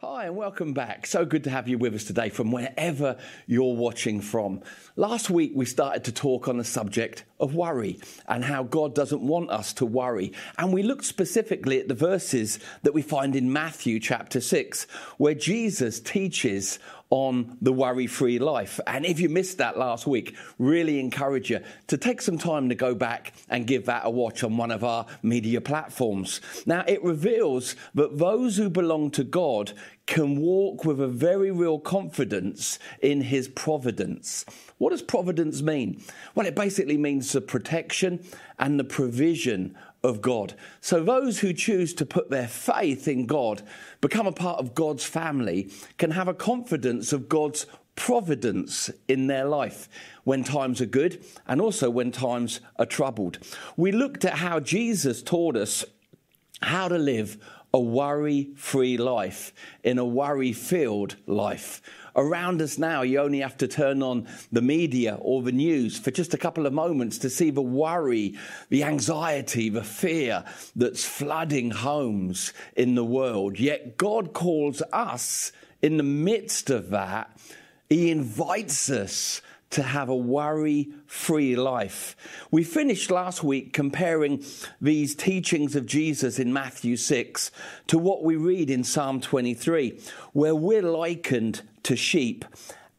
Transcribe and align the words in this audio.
Hi, 0.00 0.26
and 0.26 0.36
welcome 0.36 0.74
back. 0.74 1.08
So 1.08 1.24
good 1.24 1.42
to 1.42 1.50
have 1.50 1.66
you 1.66 1.76
with 1.76 1.92
us 1.92 2.04
today 2.04 2.28
from 2.28 2.52
wherever 2.52 3.16
you're 3.48 3.74
watching 3.74 4.20
from. 4.20 4.62
Last 4.94 5.28
week, 5.28 5.50
we 5.56 5.64
started 5.64 6.04
to 6.04 6.12
talk 6.12 6.46
on 6.46 6.56
the 6.56 6.62
subject 6.62 7.24
of 7.40 7.54
worry 7.54 8.00
and 8.26 8.44
how 8.44 8.62
God 8.62 8.94
doesn't 8.94 9.22
want 9.22 9.50
us 9.50 9.72
to 9.74 9.86
worry. 9.86 10.32
And 10.56 10.72
we 10.72 10.82
looked 10.82 11.04
specifically 11.04 11.80
at 11.80 11.88
the 11.88 11.94
verses 11.94 12.58
that 12.82 12.94
we 12.94 13.02
find 13.02 13.36
in 13.36 13.52
Matthew 13.52 14.00
chapter 14.00 14.40
6, 14.40 14.86
where 15.16 15.34
Jesus 15.34 16.00
teaches 16.00 16.78
on 17.10 17.56
the 17.62 17.72
worry 17.72 18.06
free 18.06 18.38
life. 18.38 18.80
And 18.86 19.06
if 19.06 19.18
you 19.18 19.28
missed 19.28 19.58
that 19.58 19.78
last 19.78 20.06
week, 20.06 20.36
really 20.58 21.00
encourage 21.00 21.50
you 21.50 21.60
to 21.86 21.96
take 21.96 22.20
some 22.20 22.36
time 22.36 22.68
to 22.68 22.74
go 22.74 22.94
back 22.94 23.32
and 23.48 23.66
give 23.66 23.86
that 23.86 24.02
a 24.04 24.10
watch 24.10 24.44
on 24.44 24.56
one 24.56 24.70
of 24.70 24.84
our 24.84 25.06
media 25.22 25.60
platforms. 25.60 26.40
Now, 26.66 26.84
it 26.86 27.02
reveals 27.02 27.76
that 27.94 28.18
those 28.18 28.58
who 28.58 28.68
belong 28.68 29.10
to 29.12 29.24
God 29.24 29.72
can 30.08 30.40
walk 30.40 30.86
with 30.86 30.98
a 31.02 31.06
very 31.06 31.50
real 31.50 31.78
confidence 31.78 32.78
in 33.02 33.20
his 33.20 33.46
providence. 33.46 34.46
What 34.78 34.90
does 34.90 35.02
providence 35.02 35.60
mean? 35.60 36.02
Well, 36.34 36.46
it 36.46 36.56
basically 36.56 36.96
means 36.96 37.30
the 37.30 37.42
protection 37.42 38.24
and 38.58 38.80
the 38.80 38.84
provision 38.84 39.76
of 40.02 40.22
God. 40.22 40.54
So 40.80 41.04
those 41.04 41.40
who 41.40 41.52
choose 41.52 41.92
to 41.92 42.06
put 42.06 42.30
their 42.30 42.48
faith 42.48 43.06
in 43.06 43.26
God, 43.26 43.60
become 44.00 44.26
a 44.26 44.32
part 44.32 44.58
of 44.60 44.74
God's 44.74 45.04
family, 45.04 45.70
can 45.98 46.12
have 46.12 46.26
a 46.26 46.34
confidence 46.34 47.12
of 47.12 47.28
God's 47.28 47.66
providence 47.94 48.90
in 49.08 49.26
their 49.26 49.44
life 49.44 49.90
when 50.24 50.42
times 50.42 50.80
are 50.80 50.86
good 50.86 51.22
and 51.46 51.60
also 51.60 51.90
when 51.90 52.12
times 52.12 52.60
are 52.78 52.86
troubled. 52.86 53.38
We 53.76 53.92
looked 53.92 54.24
at 54.24 54.38
how 54.38 54.60
Jesus 54.60 55.22
taught 55.22 55.54
us 55.54 55.84
how 56.62 56.88
to 56.88 56.98
live 56.98 57.36
a 57.72 57.80
worry 57.80 58.50
free 58.56 58.96
life 58.96 59.52
in 59.82 59.98
a 59.98 60.04
worry 60.04 60.52
filled 60.52 61.16
life. 61.26 61.82
Around 62.16 62.62
us 62.62 62.78
now, 62.78 63.02
you 63.02 63.20
only 63.20 63.40
have 63.40 63.56
to 63.58 63.68
turn 63.68 64.02
on 64.02 64.26
the 64.50 64.62
media 64.62 65.18
or 65.20 65.42
the 65.42 65.52
news 65.52 65.98
for 65.98 66.10
just 66.10 66.34
a 66.34 66.38
couple 66.38 66.66
of 66.66 66.72
moments 66.72 67.18
to 67.18 67.30
see 67.30 67.50
the 67.50 67.62
worry, 67.62 68.36
the 68.70 68.82
anxiety, 68.84 69.68
the 69.68 69.84
fear 69.84 70.44
that's 70.74 71.04
flooding 71.04 71.70
homes 71.70 72.52
in 72.74 72.94
the 72.94 73.04
world. 73.04 73.60
Yet 73.60 73.96
God 73.96 74.32
calls 74.32 74.82
us 74.92 75.52
in 75.80 75.96
the 75.96 76.02
midst 76.02 76.70
of 76.70 76.90
that, 76.90 77.30
He 77.88 78.10
invites 78.10 78.90
us 78.90 79.40
to 79.70 79.82
have 79.82 80.08
a 80.08 80.16
worry 80.16 80.88
free 81.06 81.56
life. 81.56 82.16
We 82.50 82.64
finished 82.64 83.10
last 83.10 83.44
week 83.44 83.72
comparing 83.72 84.42
these 84.80 85.14
teachings 85.14 85.76
of 85.76 85.86
Jesus 85.86 86.38
in 86.38 86.52
Matthew 86.52 86.96
6 86.96 87.50
to 87.88 87.98
what 87.98 88.24
we 88.24 88.36
read 88.36 88.70
in 88.70 88.84
Psalm 88.84 89.20
23, 89.20 90.00
where 90.32 90.54
we're 90.54 90.82
likened 90.82 91.62
to 91.82 91.96
sheep 91.96 92.44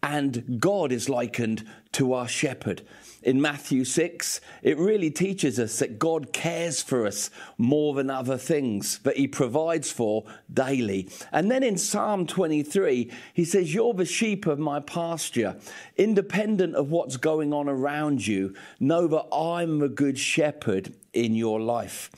and 0.01 0.59
God 0.59 0.91
is 0.91 1.09
likened 1.09 1.65
to 1.93 2.13
our 2.13 2.27
shepherd 2.27 2.83
in 3.21 3.41
Matthew 3.41 3.83
6, 3.83 4.39
it 4.63 4.77
really 4.77 5.11
teaches 5.11 5.59
us 5.59 5.79
that 5.79 5.99
God 5.99 6.31
cares 6.31 6.81
for 6.81 7.05
us 7.05 7.29
more 7.57 7.93
than 7.93 8.09
other 8.09 8.37
things 8.37 8.99
that 8.99 9.17
He 9.17 9.27
provides 9.27 9.91
for 9.91 10.23
daily. 10.51 11.09
And 11.31 11.51
then 11.51 11.63
in 11.63 11.77
Psalm 11.77 12.25
23, 12.25 13.11
He 13.33 13.45
says, 13.45 13.73
You're 13.73 13.93
the 13.93 14.05
sheep 14.05 14.45
of 14.45 14.59
my 14.59 14.79
pasture. 14.79 15.57
Independent 15.97 16.75
of 16.75 16.91
what's 16.91 17.17
going 17.17 17.53
on 17.53 17.67
around 17.67 18.25
you, 18.25 18.55
know 18.79 19.07
that 19.07 19.27
I'm 19.33 19.81
a 19.81 19.89
good 19.89 20.17
shepherd 20.17 20.93
in 21.11 21.35
your 21.35 21.59
life. 21.59 22.09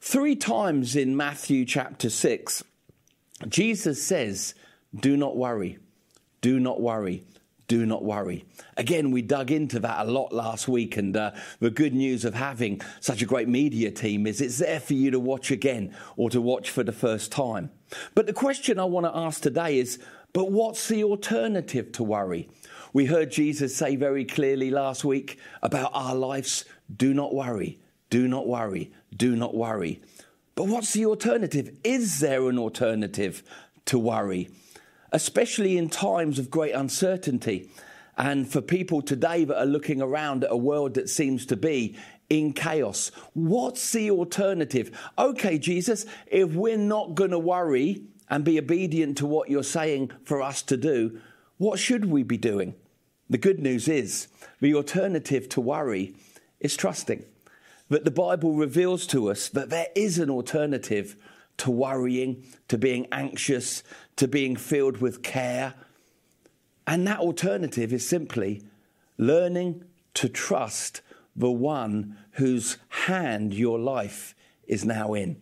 Three 0.00 0.36
times 0.36 0.94
in 0.94 1.16
Matthew 1.16 1.64
chapter 1.64 2.10
6, 2.10 2.62
Jesus 3.48 4.02
says, 4.02 4.54
Do 4.94 5.16
not 5.16 5.36
worry. 5.36 5.78
Do 6.40 6.60
not 6.60 6.80
worry 6.80 7.24
do 7.66 7.86
not 7.86 8.04
worry. 8.04 8.44
Again, 8.76 9.10
we 9.10 9.22
dug 9.22 9.50
into 9.50 9.80
that 9.80 10.06
a 10.06 10.10
lot 10.10 10.32
last 10.32 10.68
week, 10.68 10.96
and 10.96 11.16
uh, 11.16 11.32
the 11.60 11.70
good 11.70 11.94
news 11.94 12.24
of 12.24 12.34
having 12.34 12.80
such 13.00 13.22
a 13.22 13.26
great 13.26 13.48
media 13.48 13.90
team 13.90 14.26
is 14.26 14.40
it's 14.40 14.58
there 14.58 14.80
for 14.80 14.94
you 14.94 15.10
to 15.10 15.20
watch 15.20 15.50
again 15.50 15.94
or 16.16 16.30
to 16.30 16.40
watch 16.40 16.70
for 16.70 16.82
the 16.82 16.92
first 16.92 17.32
time. 17.32 17.70
But 18.14 18.26
the 18.26 18.32
question 18.32 18.78
I 18.78 18.84
want 18.84 19.06
to 19.06 19.16
ask 19.16 19.40
today 19.40 19.78
is 19.78 19.98
but 20.34 20.50
what's 20.50 20.88
the 20.88 21.04
alternative 21.04 21.92
to 21.92 22.02
worry? 22.02 22.48
We 22.92 23.06
heard 23.06 23.30
Jesus 23.30 23.74
say 23.74 23.94
very 23.94 24.24
clearly 24.24 24.68
last 24.68 25.04
week 25.04 25.38
about 25.62 25.92
our 25.94 26.14
lives 26.14 26.64
do 26.94 27.14
not 27.14 27.32
worry, 27.32 27.78
do 28.10 28.26
not 28.26 28.48
worry, 28.48 28.92
do 29.16 29.36
not 29.36 29.54
worry. 29.54 30.02
But 30.56 30.66
what's 30.66 30.92
the 30.92 31.06
alternative? 31.06 31.76
Is 31.84 32.18
there 32.18 32.48
an 32.48 32.58
alternative 32.58 33.44
to 33.86 33.98
worry? 33.98 34.50
Especially 35.14 35.78
in 35.78 35.88
times 35.88 36.40
of 36.40 36.50
great 36.50 36.74
uncertainty. 36.74 37.70
And 38.18 38.50
for 38.50 38.60
people 38.60 39.00
today 39.00 39.44
that 39.44 39.58
are 39.58 39.64
looking 39.64 40.02
around 40.02 40.42
at 40.42 40.50
a 40.50 40.56
world 40.56 40.94
that 40.94 41.08
seems 41.08 41.46
to 41.46 41.56
be 41.56 41.96
in 42.28 42.52
chaos, 42.52 43.12
what's 43.32 43.92
the 43.92 44.10
alternative? 44.10 44.90
Okay, 45.16 45.56
Jesus, 45.56 46.04
if 46.26 46.52
we're 46.54 46.76
not 46.76 47.14
going 47.14 47.30
to 47.30 47.38
worry 47.38 48.02
and 48.28 48.44
be 48.44 48.58
obedient 48.58 49.16
to 49.18 49.26
what 49.26 49.48
you're 49.48 49.62
saying 49.62 50.10
for 50.24 50.42
us 50.42 50.62
to 50.62 50.76
do, 50.76 51.20
what 51.58 51.78
should 51.78 52.06
we 52.06 52.24
be 52.24 52.36
doing? 52.36 52.74
The 53.30 53.38
good 53.38 53.60
news 53.60 53.86
is 53.86 54.26
the 54.60 54.74
alternative 54.74 55.48
to 55.50 55.60
worry 55.60 56.16
is 56.58 56.76
trusting. 56.76 57.24
That 57.88 58.04
the 58.04 58.10
Bible 58.10 58.54
reveals 58.54 59.06
to 59.08 59.30
us 59.30 59.48
that 59.50 59.70
there 59.70 59.88
is 59.94 60.18
an 60.18 60.30
alternative 60.30 61.16
to 61.58 61.70
worrying, 61.70 62.44
to 62.68 62.78
being 62.78 63.06
anxious, 63.12 63.82
to 64.16 64.28
being 64.28 64.56
filled 64.56 64.98
with 64.98 65.22
care. 65.22 65.74
And 66.86 67.06
that 67.06 67.18
alternative 67.18 67.92
is 67.92 68.06
simply 68.06 68.62
learning 69.18 69.84
to 70.14 70.28
trust 70.28 71.00
the 71.36 71.50
one 71.50 72.16
whose 72.32 72.78
hand 72.88 73.54
your 73.54 73.78
life 73.78 74.34
is 74.66 74.84
now 74.84 75.14
in. 75.14 75.40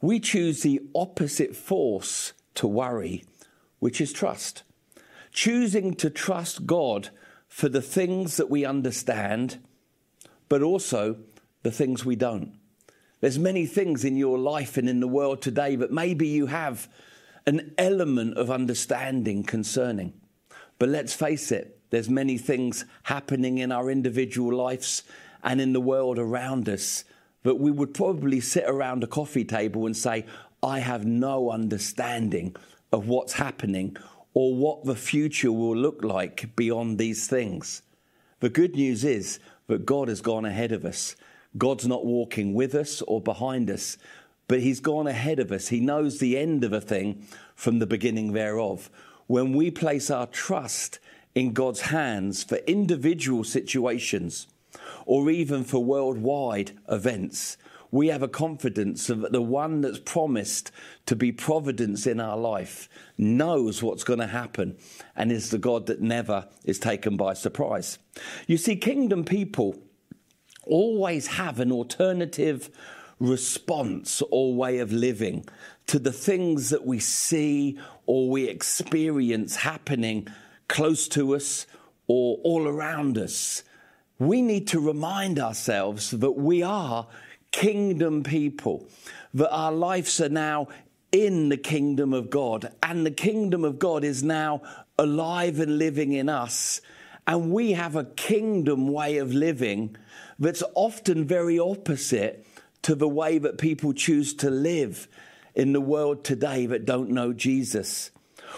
We 0.00 0.20
choose 0.20 0.62
the 0.62 0.80
opposite 0.94 1.54
force 1.54 2.32
to 2.54 2.66
worry, 2.66 3.24
which 3.78 4.00
is 4.00 4.12
trust. 4.12 4.62
Choosing 5.32 5.94
to 5.94 6.10
trust 6.10 6.66
God 6.66 7.10
for 7.48 7.68
the 7.68 7.82
things 7.82 8.36
that 8.36 8.50
we 8.50 8.64
understand, 8.64 9.58
but 10.48 10.62
also 10.62 11.18
the 11.62 11.70
things 11.70 12.04
we 12.04 12.16
don't. 12.16 12.54
There's 13.22 13.38
many 13.38 13.66
things 13.66 14.04
in 14.04 14.16
your 14.16 14.36
life 14.36 14.76
and 14.76 14.88
in 14.88 14.98
the 14.98 15.06
world 15.06 15.42
today 15.42 15.76
that 15.76 15.92
maybe 15.92 16.26
you 16.26 16.46
have 16.46 16.88
an 17.46 17.72
element 17.78 18.36
of 18.36 18.50
understanding 18.50 19.44
concerning. 19.44 20.12
But 20.80 20.88
let's 20.88 21.14
face 21.14 21.52
it, 21.52 21.78
there's 21.90 22.10
many 22.10 22.36
things 22.36 22.84
happening 23.04 23.58
in 23.58 23.70
our 23.70 23.92
individual 23.92 24.52
lives 24.56 25.04
and 25.44 25.60
in 25.60 25.72
the 25.72 25.80
world 25.80 26.18
around 26.18 26.68
us 26.68 27.04
that 27.44 27.60
we 27.60 27.70
would 27.70 27.94
probably 27.94 28.40
sit 28.40 28.64
around 28.66 29.04
a 29.04 29.06
coffee 29.06 29.44
table 29.44 29.86
and 29.86 29.96
say, 29.96 30.26
I 30.60 30.80
have 30.80 31.06
no 31.06 31.52
understanding 31.52 32.56
of 32.92 33.06
what's 33.06 33.34
happening 33.34 33.96
or 34.34 34.52
what 34.52 34.84
the 34.84 34.96
future 34.96 35.52
will 35.52 35.76
look 35.76 36.02
like 36.02 36.56
beyond 36.56 36.98
these 36.98 37.28
things. 37.28 37.82
The 38.40 38.50
good 38.50 38.74
news 38.74 39.04
is 39.04 39.38
that 39.68 39.86
God 39.86 40.08
has 40.08 40.20
gone 40.20 40.44
ahead 40.44 40.72
of 40.72 40.84
us 40.84 41.14
God's 41.56 41.86
not 41.86 42.06
walking 42.06 42.54
with 42.54 42.74
us 42.74 43.02
or 43.02 43.20
behind 43.20 43.70
us, 43.70 43.98
but 44.48 44.60
He's 44.60 44.80
gone 44.80 45.06
ahead 45.06 45.38
of 45.38 45.52
us. 45.52 45.68
He 45.68 45.80
knows 45.80 46.18
the 46.18 46.38
end 46.38 46.64
of 46.64 46.72
a 46.72 46.80
thing 46.80 47.26
from 47.54 47.78
the 47.78 47.86
beginning 47.86 48.32
thereof. 48.32 48.90
When 49.26 49.52
we 49.52 49.70
place 49.70 50.10
our 50.10 50.26
trust 50.26 50.98
in 51.34 51.52
God's 51.52 51.82
hands 51.82 52.42
for 52.42 52.56
individual 52.66 53.44
situations 53.44 54.46
or 55.06 55.30
even 55.30 55.64
for 55.64 55.84
worldwide 55.84 56.72
events, 56.88 57.56
we 57.90 58.08
have 58.08 58.22
a 58.22 58.28
confidence 58.28 59.06
that 59.06 59.32
the 59.32 59.42
one 59.42 59.82
that's 59.82 59.98
promised 59.98 60.72
to 61.04 61.14
be 61.14 61.30
providence 61.30 62.06
in 62.06 62.20
our 62.20 62.38
life 62.38 62.88
knows 63.18 63.82
what's 63.82 64.02
going 64.02 64.18
to 64.18 64.26
happen 64.26 64.76
and 65.14 65.30
is 65.30 65.50
the 65.50 65.58
God 65.58 65.86
that 65.86 66.00
never 66.00 66.48
is 66.64 66.78
taken 66.78 67.18
by 67.18 67.34
surprise. 67.34 67.98
You 68.46 68.56
see, 68.56 68.76
kingdom 68.76 69.24
people 69.24 69.78
always 70.66 71.26
have 71.26 71.60
an 71.60 71.72
alternative 71.72 72.70
response 73.18 74.22
or 74.30 74.54
way 74.54 74.78
of 74.78 74.92
living 74.92 75.44
to 75.86 75.98
the 75.98 76.12
things 76.12 76.70
that 76.70 76.86
we 76.86 76.98
see 76.98 77.78
or 78.06 78.28
we 78.28 78.48
experience 78.48 79.56
happening 79.56 80.26
close 80.68 81.06
to 81.08 81.34
us 81.34 81.66
or 82.06 82.38
all 82.42 82.66
around 82.66 83.18
us. 83.18 83.62
We 84.18 84.42
need 84.42 84.68
to 84.68 84.80
remind 84.80 85.38
ourselves 85.38 86.10
that 86.10 86.32
we 86.32 86.62
are 86.62 87.06
kingdom 87.50 88.22
people, 88.22 88.86
that 89.34 89.50
our 89.50 89.72
lives 89.72 90.20
are 90.20 90.28
now 90.28 90.68
in 91.12 91.50
the 91.50 91.56
kingdom 91.56 92.14
of 92.14 92.30
God, 92.30 92.72
and 92.82 93.04
the 93.04 93.10
kingdom 93.10 93.64
of 93.64 93.78
God 93.78 94.02
is 94.02 94.22
now 94.22 94.62
alive 94.98 95.60
and 95.60 95.78
living 95.78 96.12
in 96.12 96.28
us. 96.28 96.80
And 97.26 97.52
we 97.52 97.72
have 97.72 97.96
a 97.96 98.04
kingdom 98.04 98.88
way 98.88 99.18
of 99.18 99.32
living 99.32 99.96
that's 100.42 100.62
often 100.74 101.24
very 101.24 101.58
opposite 101.58 102.44
to 102.82 102.96
the 102.96 103.08
way 103.08 103.38
that 103.38 103.58
people 103.58 103.92
choose 103.92 104.34
to 104.34 104.50
live 104.50 105.06
in 105.54 105.72
the 105.72 105.80
world 105.80 106.24
today 106.24 106.66
that 106.66 106.84
don't 106.84 107.10
know 107.10 107.32
Jesus. 107.32 108.10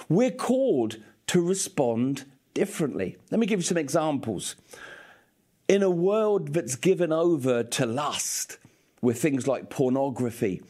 We're 0.08 0.30
called 0.30 0.96
to 1.28 1.46
respond 1.46 2.24
differently. 2.54 3.18
Let 3.30 3.38
me 3.38 3.46
give 3.46 3.58
you 3.58 3.64
some 3.64 3.76
examples. 3.76 4.56
In 5.68 5.82
a 5.82 5.90
world 5.90 6.54
that's 6.54 6.76
given 6.76 7.12
over 7.12 7.62
to 7.62 7.86
lust 7.86 8.58
with 9.02 9.20
things 9.20 9.46
like 9.46 9.68
pornography, 9.68 10.62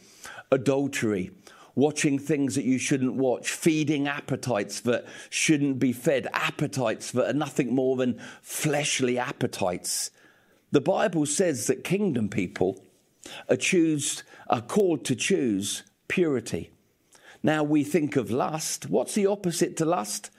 adultery, 0.51 1.31
watching 1.77 2.19
things 2.19 2.57
that 2.57 2.65
you 2.65 2.79
shouldn't 2.79 3.15
watch, 3.15 3.51
feeding 3.53 4.09
appetites 4.09 4.81
that 4.81 5.07
shouldn't 5.31 5.79
be 5.79 5.93
fed, 5.93 6.27
appetites 6.33 7.13
that 7.13 7.31
are 7.31 7.39
nothing 7.39 7.73
more 7.73 7.95
than 7.95 8.21
fleshly 8.43 9.17
appetites. 9.17 10.11
The 10.75 10.81
Bible 10.81 11.25
says 11.25 11.69
that 11.69 11.85
kingdom 11.85 12.29
people 12.29 12.85
are, 13.49 13.57
are 14.49 14.61
called 14.61 15.05
to 15.05 15.15
choose 15.15 15.85
purity. 16.09 16.73
Now 17.45 17.63
we 17.63 17.85
think 17.85 18.17
of 18.17 18.29
lust. 18.29 18.91
What's 18.91 19.15
the 19.15 19.27
opposite 19.27 19.77
to 19.77 19.85
lust? 19.85 20.31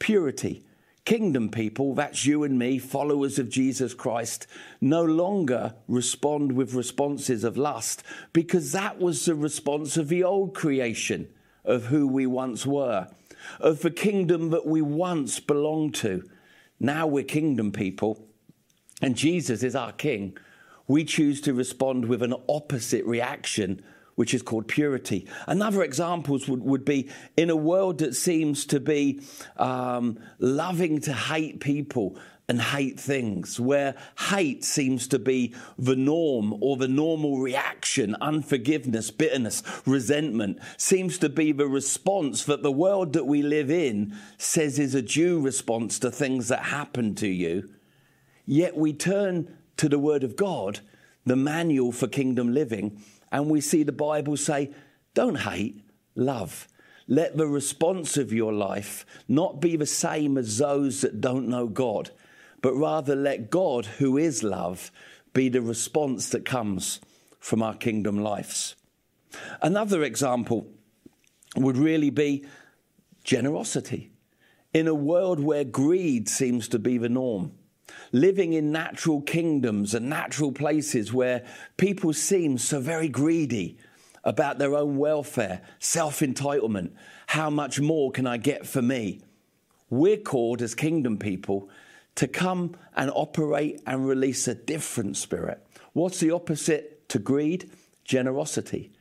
Purity. 0.00 0.64
Kingdom 1.04 1.50
people, 1.50 1.94
that's 1.94 2.26
you 2.26 2.42
and 2.42 2.58
me, 2.58 2.80
followers 2.80 3.38
of 3.38 3.48
Jesus 3.48 3.94
Christ, 3.94 4.48
no 4.80 5.04
longer 5.04 5.76
respond 5.86 6.50
with 6.50 6.74
responses 6.74 7.44
of 7.44 7.56
lust 7.56 8.02
because 8.32 8.72
that 8.72 8.98
was 8.98 9.24
the 9.24 9.36
response 9.36 9.96
of 9.96 10.08
the 10.08 10.24
old 10.24 10.52
creation 10.52 11.28
of 11.64 11.84
who 11.84 12.08
we 12.08 12.26
once 12.26 12.66
were, 12.66 13.06
of 13.60 13.82
the 13.82 13.92
kingdom 13.92 14.50
that 14.50 14.66
we 14.66 14.82
once 14.82 15.38
belonged 15.38 15.94
to. 15.94 16.28
Now 16.80 17.06
we're 17.06 17.22
kingdom 17.22 17.70
people, 17.70 18.26
and 19.02 19.16
Jesus 19.16 19.62
is 19.62 19.76
our 19.76 19.92
king. 19.92 20.36
We 20.88 21.04
choose 21.04 21.40
to 21.42 21.54
respond 21.54 22.06
with 22.06 22.22
an 22.22 22.34
opposite 22.48 23.04
reaction 23.04 23.82
which 24.16 24.32
is 24.32 24.42
called 24.42 24.66
purity. 24.66 25.26
Another 25.46 25.82
examples 25.82 26.48
would, 26.48 26.62
would 26.62 26.84
be 26.84 27.08
in 27.36 27.50
a 27.50 27.56
world 27.56 27.98
that 27.98 28.14
seems 28.14 28.64
to 28.66 28.80
be 28.80 29.20
um, 29.58 30.18
loving 30.38 31.00
to 31.02 31.12
hate 31.12 31.60
people 31.60 32.18
and 32.48 32.60
hate 32.60 32.98
things, 32.98 33.58
where 33.58 33.94
hate 34.30 34.64
seems 34.64 35.08
to 35.08 35.18
be 35.18 35.54
the 35.78 35.96
norm 35.96 36.56
or 36.62 36.76
the 36.76 36.88
normal 36.88 37.38
reaction, 37.38 38.16
unforgiveness, 38.20 39.10
bitterness, 39.10 39.62
resentment 39.84 40.58
seems 40.76 41.18
to 41.18 41.28
be 41.28 41.52
the 41.52 41.66
response 41.66 42.44
that 42.44 42.62
the 42.62 42.72
world 42.72 43.12
that 43.14 43.26
we 43.26 43.42
live 43.42 43.70
in 43.70 44.16
says 44.38 44.78
is 44.78 44.94
a 44.94 45.02
due 45.02 45.40
response 45.40 45.98
to 45.98 46.10
things 46.10 46.48
that 46.48 46.62
happen 46.62 47.14
to 47.16 47.28
you. 47.28 47.68
Yet 48.46 48.76
we 48.76 48.92
turn 48.92 49.54
to 49.76 49.88
the 49.88 49.98
Word 49.98 50.24
of 50.24 50.36
God, 50.36 50.80
the 51.24 51.36
manual 51.36 51.92
for 51.92 52.06
kingdom 52.06 52.54
living, 52.54 53.02
and 53.30 53.50
we 53.50 53.60
see 53.60 53.82
the 53.82 53.92
Bible 53.92 54.36
say, 54.36 54.70
don't 55.14 55.40
hate, 55.40 55.82
love. 56.14 56.68
Let 57.08 57.36
the 57.36 57.46
response 57.46 58.16
of 58.16 58.32
your 58.32 58.52
life 58.52 59.04
not 59.28 59.60
be 59.60 59.76
the 59.76 59.86
same 59.86 60.38
as 60.38 60.58
those 60.58 61.00
that 61.02 61.20
don't 61.20 61.48
know 61.48 61.66
God, 61.66 62.10
but 62.62 62.74
rather 62.74 63.14
let 63.14 63.50
God, 63.50 63.86
who 63.86 64.16
is 64.16 64.42
love, 64.42 64.90
be 65.32 65.48
the 65.48 65.60
response 65.60 66.28
that 66.30 66.44
comes 66.44 67.00
from 67.38 67.62
our 67.62 67.74
kingdom 67.74 68.18
lives. 68.18 68.74
Another 69.60 70.02
example 70.02 70.66
would 71.56 71.76
really 71.76 72.10
be 72.10 72.44
generosity. 73.24 74.10
In 74.72 74.88
a 74.88 74.94
world 74.94 75.40
where 75.40 75.64
greed 75.64 76.28
seems 76.28 76.68
to 76.68 76.78
be 76.78 76.98
the 76.98 77.08
norm, 77.08 77.52
living 78.16 78.54
in 78.54 78.72
natural 78.72 79.20
kingdoms 79.20 79.94
and 79.94 80.08
natural 80.08 80.50
places 80.50 81.12
where 81.12 81.44
people 81.76 82.12
seem 82.14 82.56
so 82.56 82.80
very 82.80 83.08
greedy 83.08 83.76
about 84.24 84.58
their 84.58 84.74
own 84.74 84.96
welfare, 84.96 85.60
self 85.78 86.20
entitlement. 86.20 86.90
How 87.26 87.50
much 87.50 87.78
more 87.78 88.10
can 88.10 88.26
I 88.26 88.38
get 88.38 88.66
for 88.66 88.80
me? 88.80 89.20
We're 89.90 90.16
called 90.16 90.62
as 90.62 90.74
kingdom 90.74 91.18
people 91.18 91.68
to 92.16 92.26
come 92.26 92.74
and 92.96 93.10
operate 93.14 93.82
and 93.86 94.08
release 94.08 94.48
a 94.48 94.54
different 94.54 95.16
spirit. 95.16 95.64
What's 95.92 96.18
the 96.18 96.30
opposite 96.30 97.08
to 97.10 97.18
greed? 97.18 97.70
Generosity. 98.04 98.92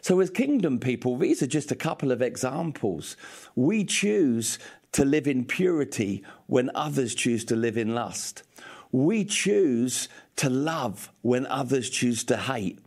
So, 0.00 0.18
as 0.18 0.30
kingdom 0.30 0.80
people, 0.80 1.16
these 1.16 1.42
are 1.42 1.46
just 1.46 1.70
a 1.70 1.76
couple 1.76 2.10
of 2.10 2.22
examples. 2.22 3.16
We 3.54 3.84
choose 3.84 4.58
to 4.92 5.04
live 5.04 5.26
in 5.26 5.44
purity 5.44 6.22
when 6.46 6.70
others 6.74 7.14
choose 7.14 7.44
to 7.46 7.56
live 7.56 7.76
in 7.76 7.94
lust. 7.94 8.42
We 8.90 9.24
choose 9.24 10.08
to 10.36 10.50
love 10.50 11.10
when 11.22 11.46
others 11.46 11.88
choose 11.88 12.24
to 12.24 12.36
hate. 12.36 12.78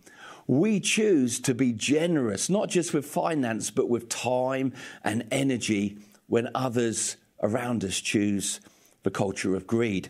We 0.48 0.80
choose 0.80 1.40
to 1.42 1.56
be 1.56 1.74
generous, 1.74 2.50
not 2.50 2.70
just 2.70 2.94
with 2.94 3.08
finance, 3.08 3.72
but 3.72 3.90
with 3.90 4.10
time 4.10 4.74
and 5.04 5.28
energy 5.32 5.98
when 6.28 6.50
others 6.54 7.18
around 7.42 7.84
us 7.84 8.00
choose 8.00 8.60
the 9.02 9.12
culture 9.12 9.56
of 9.56 9.66
greed. 9.66 10.10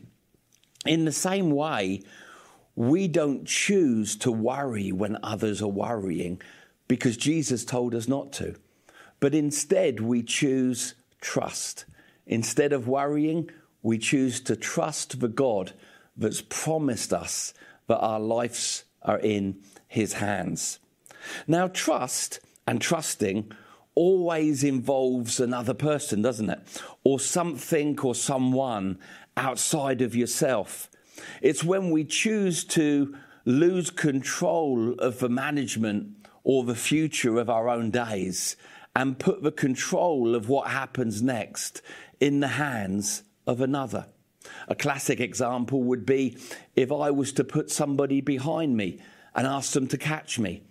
In 0.85 1.05
the 1.05 1.11
same 1.13 1.51
way, 1.51 2.03
we 2.75 3.07
don't 3.07 3.47
choose 3.47 4.17
to 4.17 4.31
worry 4.31 4.91
when 4.91 5.17
others 5.23 5.61
are 5.61 5.67
worrying 5.67 6.41
because 6.89 7.15
Jesus 7.15 7.63
told 7.63 7.95
us 7.95 8.07
not 8.07 8.33
to. 8.33 8.55
But 9.21 9.33
instead, 9.33 10.01
we 10.01 10.21
choose 10.21 10.93
trust. 11.21 11.85
Instead 12.25 12.73
of 12.73 12.87
worrying, 12.87 13.49
we 13.81 13.97
choose 13.97 14.39
to 14.41 14.55
trust 14.55 15.19
the 15.19 15.27
God 15.27 15.73
that's 16.17 16.41
promised 16.41 17.13
us 17.13 17.53
that 17.87 17.99
our 17.99 18.19
lives 18.19 18.83
are 19.01 19.19
in 19.19 19.61
his 19.87 20.13
hands. 20.13 20.79
Now, 21.47 21.67
trust 21.67 22.39
and 22.67 22.81
trusting 22.81 23.51
always 23.93 24.63
involves 24.63 25.39
another 25.39 25.73
person, 25.73 26.21
doesn't 26.21 26.49
it? 26.49 26.59
Or 27.03 27.19
something 27.19 27.99
or 27.99 28.15
someone 28.15 28.99
outside 29.37 30.01
of 30.01 30.15
yourself. 30.15 30.89
It's 31.41 31.63
when 31.63 31.91
we 31.91 32.03
choose 32.03 32.65
to 32.65 33.15
lose 33.45 33.89
control 33.89 34.93
of 34.95 35.19
the 35.19 35.29
management 35.29 36.27
or 36.43 36.63
the 36.63 36.75
future 36.75 37.39
of 37.39 37.49
our 37.49 37.69
own 37.69 37.91
days 37.91 38.55
and 38.95 39.19
put 39.19 39.43
the 39.43 39.51
control 39.51 40.35
of 40.35 40.47
what 40.47 40.69
happens 40.69 41.21
next 41.21 41.81
in 42.19 42.39
the 42.39 42.47
hands 42.47 43.23
of 43.45 43.59
another. 43.59 44.07
A 44.67 44.75
classic 44.75 45.19
example 45.19 45.83
would 45.83 46.05
be 46.05 46.37
if 46.75 46.91
I 46.91 47.11
was 47.11 47.33
to 47.33 47.43
put 47.43 47.69
somebody 47.69 48.21
behind 48.21 48.77
me 48.77 48.99
and 49.33 49.45
ask 49.45 49.73
them 49.73 49.87
to 49.87 49.97
catch 49.97 50.39
me. 50.39 50.63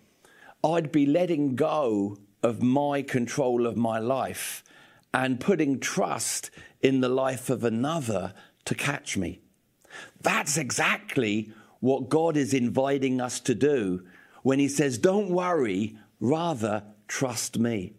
I'd 0.63 0.91
be 0.91 1.05
letting 1.05 1.57
go 1.57 2.17
of 2.43 2.63
my 2.63 3.03
control 3.03 3.67
of 3.67 3.77
my 3.77 3.99
life 3.99 4.65
and 5.13 5.41
putting 5.41 5.79
trust 5.79 6.51
in 6.81 7.01
the 7.01 7.09
life 7.09 7.51
of 7.51 7.65
another 7.65 8.35
to 8.65 8.75
catch 8.75 9.17
me. 9.17 9.41
That's 10.21 10.57
exactly 10.57 11.53
what 11.81 12.09
God 12.09 12.37
is 12.37 12.55
inviting 12.55 13.21
us 13.21 13.41
to 13.41 13.55
do 13.55 14.05
when 14.43 14.59
He 14.59 14.69
says, 14.69 14.99
Don't 14.99 15.31
worry, 15.31 15.97
rather 16.19 16.85
trust 17.07 17.59
me. 17.59 17.95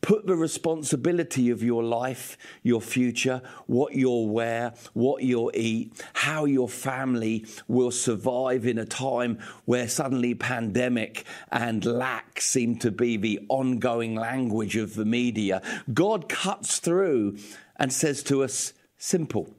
Put 0.00 0.26
the 0.26 0.36
responsibility 0.36 1.48
of 1.48 1.62
your 1.62 1.82
life, 1.82 2.36
your 2.62 2.82
future, 2.82 3.40
what 3.66 3.94
you'll 3.94 4.28
wear, 4.28 4.74
what 4.92 5.22
you'll 5.22 5.50
eat, 5.54 6.04
how 6.12 6.44
your 6.44 6.68
family 6.68 7.46
will 7.68 7.90
survive 7.90 8.66
in 8.66 8.78
a 8.78 8.84
time 8.84 9.38
where 9.64 9.88
suddenly 9.88 10.34
pandemic 10.34 11.24
and 11.50 11.84
lack 11.84 12.40
seem 12.40 12.78
to 12.80 12.90
be 12.90 13.16
the 13.16 13.40
ongoing 13.48 14.14
language 14.14 14.76
of 14.76 14.94
the 14.94 15.06
media. 15.06 15.62
God 15.92 16.28
cuts 16.28 16.80
through 16.80 17.38
and 17.76 17.92
says 17.92 18.22
to 18.24 18.42
us, 18.42 18.74
simple, 18.98 19.54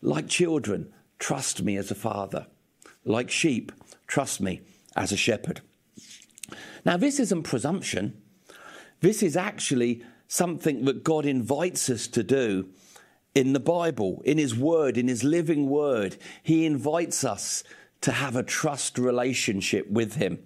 like 0.00 0.28
children, 0.28 0.92
trust 1.18 1.62
me 1.62 1.76
as 1.76 1.90
a 1.90 1.94
father. 1.94 2.46
Like 3.04 3.30
sheep, 3.30 3.70
trust 4.06 4.40
me 4.40 4.62
as 4.96 5.12
a 5.12 5.16
shepherd. 5.16 5.60
Now, 6.84 6.96
this 6.96 7.20
isn't 7.20 7.42
presumption. 7.42 8.20
This 9.00 9.22
is 9.22 9.36
actually 9.36 10.02
something 10.28 10.84
that 10.84 11.04
God 11.04 11.26
invites 11.26 11.90
us 11.90 12.06
to 12.08 12.22
do 12.22 12.68
in 13.34 13.52
the 13.52 13.60
Bible, 13.60 14.22
in 14.24 14.38
His 14.38 14.54
Word, 14.54 14.96
in 14.96 15.08
His 15.08 15.24
living 15.24 15.68
Word. 15.68 16.16
He 16.42 16.66
invites 16.66 17.24
us 17.24 17.64
to 18.02 18.12
have 18.12 18.36
a 18.36 18.42
trust 18.42 18.98
relationship 18.98 19.90
with 19.90 20.14
Him. 20.14 20.38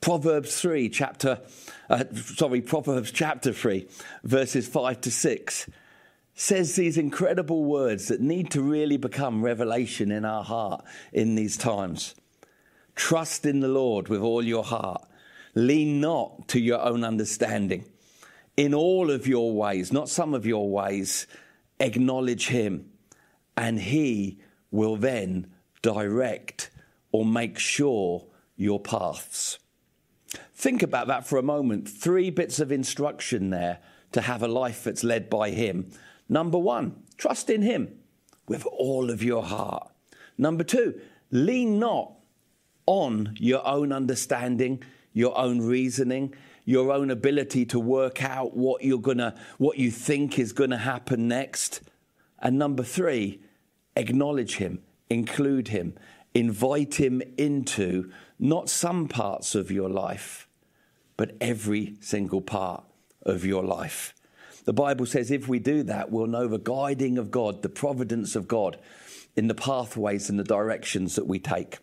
Proverbs 0.00 0.60
3, 0.60 0.88
chapter, 0.88 1.40
uh, 1.88 2.04
sorry, 2.12 2.60
Proverbs 2.60 3.10
chapter 3.10 3.52
3, 3.52 3.88
verses 4.24 4.68
5 4.68 5.00
to 5.00 5.10
6, 5.10 5.70
says 6.34 6.76
these 6.76 6.98
incredible 6.98 7.64
words 7.64 8.08
that 8.08 8.20
need 8.20 8.50
to 8.50 8.60
really 8.60 8.98
become 8.98 9.42
revelation 9.42 10.12
in 10.12 10.24
our 10.24 10.44
heart 10.44 10.84
in 11.12 11.34
these 11.34 11.56
times. 11.56 12.14
Trust 12.94 13.46
in 13.46 13.60
the 13.60 13.68
Lord 13.68 14.08
with 14.08 14.20
all 14.20 14.44
your 14.44 14.64
heart 14.64 15.05
Lean 15.56 16.00
not 16.02 16.46
to 16.48 16.60
your 16.60 16.80
own 16.80 17.02
understanding. 17.02 17.86
In 18.56 18.74
all 18.74 19.10
of 19.10 19.26
your 19.26 19.52
ways, 19.52 19.90
not 19.90 20.08
some 20.08 20.34
of 20.34 20.46
your 20.46 20.70
ways, 20.70 21.26
acknowledge 21.80 22.48
Him, 22.48 22.90
and 23.56 23.80
He 23.80 24.38
will 24.70 24.96
then 24.96 25.50
direct 25.82 26.70
or 27.10 27.24
make 27.24 27.58
sure 27.58 28.26
your 28.56 28.78
paths. 28.78 29.58
Think 30.54 30.82
about 30.82 31.06
that 31.06 31.26
for 31.26 31.38
a 31.38 31.42
moment. 31.42 31.88
Three 31.88 32.30
bits 32.30 32.60
of 32.60 32.70
instruction 32.70 33.50
there 33.50 33.78
to 34.12 34.20
have 34.20 34.42
a 34.42 34.48
life 34.48 34.84
that's 34.84 35.04
led 35.04 35.30
by 35.30 35.50
Him. 35.50 35.90
Number 36.28 36.58
one, 36.58 37.02
trust 37.16 37.48
in 37.48 37.62
Him 37.62 37.98
with 38.46 38.66
all 38.66 39.10
of 39.10 39.22
your 39.22 39.42
heart. 39.42 39.90
Number 40.36 40.64
two, 40.64 41.00
lean 41.30 41.78
not 41.78 42.12
on 42.86 43.34
your 43.38 43.66
own 43.66 43.92
understanding, 43.92 44.82
your 45.16 45.36
own 45.38 45.60
reasoning, 45.60 46.34
your 46.66 46.92
own 46.92 47.10
ability 47.10 47.64
to 47.64 47.80
work 47.80 48.22
out 48.22 48.54
what 48.54 48.84
you're 48.84 48.98
gonna, 48.98 49.34
what 49.56 49.78
you 49.78 49.90
think 49.90 50.38
is 50.38 50.52
gonna 50.52 50.76
happen 50.76 51.26
next. 51.26 51.80
And 52.38 52.58
number 52.58 52.82
three, 52.82 53.40
acknowledge 53.96 54.56
Him, 54.56 54.82
include 55.08 55.68
Him, 55.68 55.94
invite 56.34 57.00
Him 57.00 57.22
into 57.38 58.12
not 58.38 58.68
some 58.68 59.08
parts 59.08 59.54
of 59.54 59.70
your 59.70 59.88
life, 59.88 60.48
but 61.16 61.34
every 61.40 61.96
single 62.00 62.42
part 62.42 62.84
of 63.22 63.42
your 63.42 63.64
life. 63.64 64.14
The 64.66 64.74
Bible 64.74 65.06
says 65.06 65.30
if 65.30 65.48
we 65.48 65.60
do 65.60 65.82
that, 65.84 66.10
we'll 66.10 66.26
know 66.26 66.46
the 66.46 66.58
guiding 66.58 67.16
of 67.16 67.30
God, 67.30 67.62
the 67.62 67.70
providence 67.70 68.36
of 68.36 68.46
God 68.46 68.76
in 69.34 69.48
the 69.48 69.54
pathways 69.54 70.28
and 70.28 70.38
the 70.38 70.44
directions 70.44 71.14
that 71.14 71.26
we 71.26 71.38
take. 71.38 71.78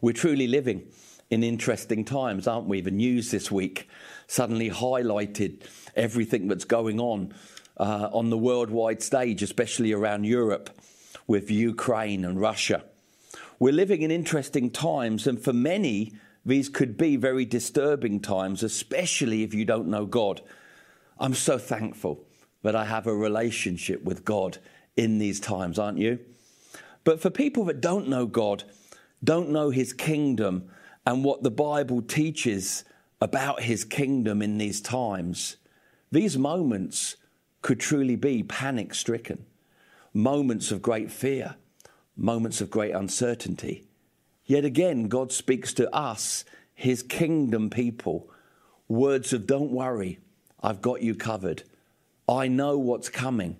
We're 0.00 0.12
truly 0.12 0.46
living 0.46 0.86
in 1.30 1.42
interesting 1.42 2.04
times, 2.04 2.46
aren't 2.46 2.68
we? 2.68 2.80
The 2.80 2.90
news 2.90 3.30
this 3.30 3.50
week 3.50 3.88
suddenly 4.26 4.70
highlighted 4.70 5.62
everything 5.96 6.48
that's 6.48 6.64
going 6.64 7.00
on 7.00 7.34
uh, 7.76 8.08
on 8.12 8.30
the 8.30 8.38
worldwide 8.38 9.02
stage, 9.02 9.42
especially 9.42 9.92
around 9.92 10.24
Europe 10.24 10.70
with 11.26 11.50
Ukraine 11.50 12.24
and 12.24 12.40
Russia. 12.40 12.84
We're 13.58 13.72
living 13.72 14.02
in 14.02 14.10
interesting 14.10 14.70
times, 14.70 15.26
and 15.26 15.42
for 15.42 15.52
many, 15.52 16.12
these 16.44 16.68
could 16.68 16.96
be 16.96 17.16
very 17.16 17.44
disturbing 17.44 18.20
times, 18.20 18.62
especially 18.62 19.42
if 19.42 19.54
you 19.54 19.64
don't 19.64 19.88
know 19.88 20.06
God. 20.06 20.40
I'm 21.18 21.34
so 21.34 21.58
thankful 21.58 22.24
that 22.62 22.76
I 22.76 22.84
have 22.84 23.06
a 23.06 23.14
relationship 23.14 24.02
with 24.04 24.24
God 24.24 24.58
in 24.96 25.18
these 25.18 25.40
times, 25.40 25.78
aren't 25.78 25.98
you? 25.98 26.18
But 27.04 27.20
for 27.20 27.30
people 27.30 27.64
that 27.66 27.80
don't 27.80 28.08
know 28.08 28.26
God, 28.26 28.64
don't 29.22 29.50
know 29.50 29.70
His 29.70 29.92
kingdom, 29.92 30.70
and 31.06 31.24
what 31.24 31.42
the 31.42 31.50
Bible 31.50 32.02
teaches 32.02 32.84
about 33.20 33.62
His 33.62 33.84
kingdom 33.84 34.42
in 34.42 34.58
these 34.58 34.80
times, 34.80 35.56
these 36.10 36.38
moments 36.38 37.16
could 37.62 37.80
truly 37.80 38.16
be 38.16 38.42
panic 38.42 38.94
stricken, 38.94 39.44
moments 40.12 40.70
of 40.70 40.82
great 40.82 41.10
fear, 41.10 41.56
moments 42.16 42.60
of 42.60 42.70
great 42.70 42.92
uncertainty. 42.92 43.84
Yet 44.46 44.64
again, 44.64 45.08
God 45.08 45.32
speaks 45.32 45.72
to 45.74 45.92
us, 45.94 46.44
His 46.74 47.02
kingdom 47.02 47.70
people, 47.70 48.30
words 48.88 49.32
of 49.32 49.46
don't 49.46 49.70
worry, 49.70 50.18
I've 50.62 50.82
got 50.82 51.02
you 51.02 51.14
covered. 51.14 51.62
I 52.28 52.48
know 52.48 52.78
what's 52.78 53.08
coming, 53.08 53.56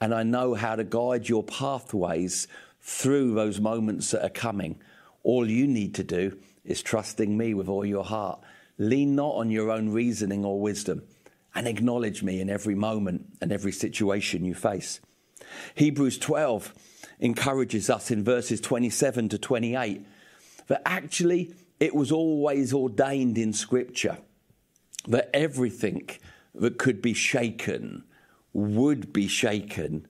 and 0.00 0.14
I 0.14 0.22
know 0.22 0.54
how 0.54 0.76
to 0.76 0.84
guide 0.84 1.28
your 1.28 1.42
pathways 1.42 2.48
through 2.80 3.34
those 3.34 3.60
moments 3.60 4.10
that 4.10 4.24
are 4.24 4.30
coming. 4.30 4.78
All 5.22 5.48
you 5.48 5.66
need 5.66 5.94
to 5.94 6.04
do 6.04 6.36
is 6.64 6.82
trusting 6.82 7.36
me 7.36 7.54
with 7.54 7.68
all 7.68 7.84
your 7.84 8.04
heart. 8.04 8.40
Lean 8.78 9.14
not 9.14 9.34
on 9.34 9.50
your 9.50 9.70
own 9.70 9.90
reasoning 9.90 10.44
or 10.44 10.60
wisdom, 10.60 11.02
and 11.54 11.68
acknowledge 11.68 12.22
me 12.22 12.40
in 12.40 12.50
every 12.50 12.74
moment 12.74 13.26
and 13.40 13.52
every 13.52 13.72
situation 13.72 14.44
you 14.44 14.54
face. 14.54 15.00
Hebrews 15.74 16.18
12 16.18 16.74
encourages 17.20 17.88
us 17.88 18.10
in 18.10 18.24
verses 18.24 18.60
27 18.60 19.28
to 19.30 19.38
28 19.38 20.04
that 20.66 20.82
actually 20.84 21.54
it 21.78 21.94
was 21.94 22.10
always 22.10 22.72
ordained 22.72 23.38
in 23.38 23.52
Scripture 23.52 24.18
that 25.06 25.30
everything 25.34 26.08
that 26.54 26.78
could 26.78 27.02
be 27.02 27.14
shaken 27.14 28.04
would 28.52 29.12
be 29.12 29.28
shaken. 29.28 30.06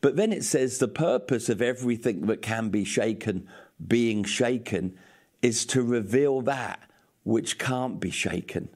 But 0.00 0.16
then 0.16 0.32
it 0.32 0.44
says 0.44 0.78
the 0.78 0.88
purpose 0.88 1.48
of 1.48 1.62
everything 1.62 2.26
that 2.26 2.42
can 2.42 2.68
be 2.68 2.84
shaken 2.84 3.48
being 3.86 4.24
shaken 4.24 4.98
is 5.42 5.66
to 5.66 5.82
reveal 5.82 6.42
that 6.42 6.80
which 7.24 7.58
can't 7.58 8.00
be 8.00 8.10
shaken. 8.10 8.68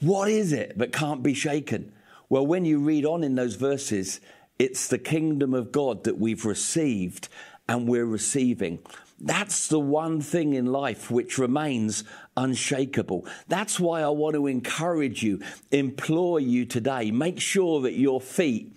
What 0.00 0.30
is 0.30 0.52
it 0.52 0.78
that 0.78 0.92
can't 0.92 1.22
be 1.22 1.34
shaken? 1.34 1.92
Well, 2.28 2.46
when 2.46 2.64
you 2.64 2.78
read 2.78 3.04
on 3.04 3.24
in 3.24 3.34
those 3.34 3.56
verses, 3.56 4.20
it's 4.58 4.88
the 4.88 4.98
kingdom 4.98 5.54
of 5.54 5.72
God 5.72 6.04
that 6.04 6.18
we've 6.18 6.44
received 6.44 7.28
and 7.68 7.88
we're 7.88 8.06
receiving. 8.06 8.78
That's 9.18 9.68
the 9.68 9.80
one 9.80 10.20
thing 10.20 10.54
in 10.54 10.66
life 10.66 11.10
which 11.10 11.38
remains 11.38 12.04
unshakable. 12.36 13.26
That's 13.48 13.78
why 13.78 14.00
I 14.00 14.08
want 14.08 14.34
to 14.34 14.46
encourage 14.46 15.22
you, 15.22 15.40
implore 15.70 16.40
you 16.40 16.64
today, 16.64 17.10
make 17.10 17.40
sure 17.40 17.82
that 17.82 17.92
your 17.92 18.20
feet 18.20 18.76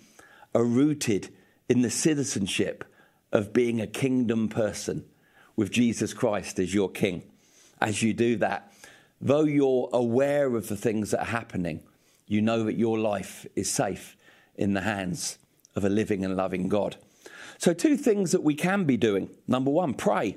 are 0.54 0.64
rooted 0.64 1.30
in 1.68 1.82
the 1.82 1.90
citizenship 1.90 2.84
of 3.32 3.52
being 3.52 3.80
a 3.80 3.86
kingdom 3.86 4.48
person 4.48 5.04
with 5.56 5.70
Jesus 5.70 6.12
Christ 6.12 6.58
as 6.58 6.74
your 6.74 6.90
king. 6.90 7.22
As 7.80 8.02
you 8.02 8.14
do 8.14 8.36
that, 8.36 8.72
though 9.20 9.44
you're 9.44 9.88
aware 9.92 10.54
of 10.56 10.68
the 10.68 10.76
things 10.76 11.10
that 11.10 11.20
are 11.20 11.26
happening, 11.26 11.82
you 12.26 12.40
know 12.40 12.64
that 12.64 12.76
your 12.76 12.98
life 12.98 13.46
is 13.54 13.70
safe 13.70 14.16
in 14.56 14.74
the 14.74 14.80
hands 14.80 15.38
of 15.76 15.84
a 15.84 15.88
living 15.88 16.24
and 16.24 16.36
loving 16.36 16.68
God. 16.68 16.96
So, 17.58 17.72
two 17.72 17.96
things 17.96 18.32
that 18.32 18.42
we 18.42 18.54
can 18.54 18.84
be 18.84 18.96
doing. 18.96 19.30
Number 19.46 19.70
one, 19.70 19.94
pray. 19.94 20.36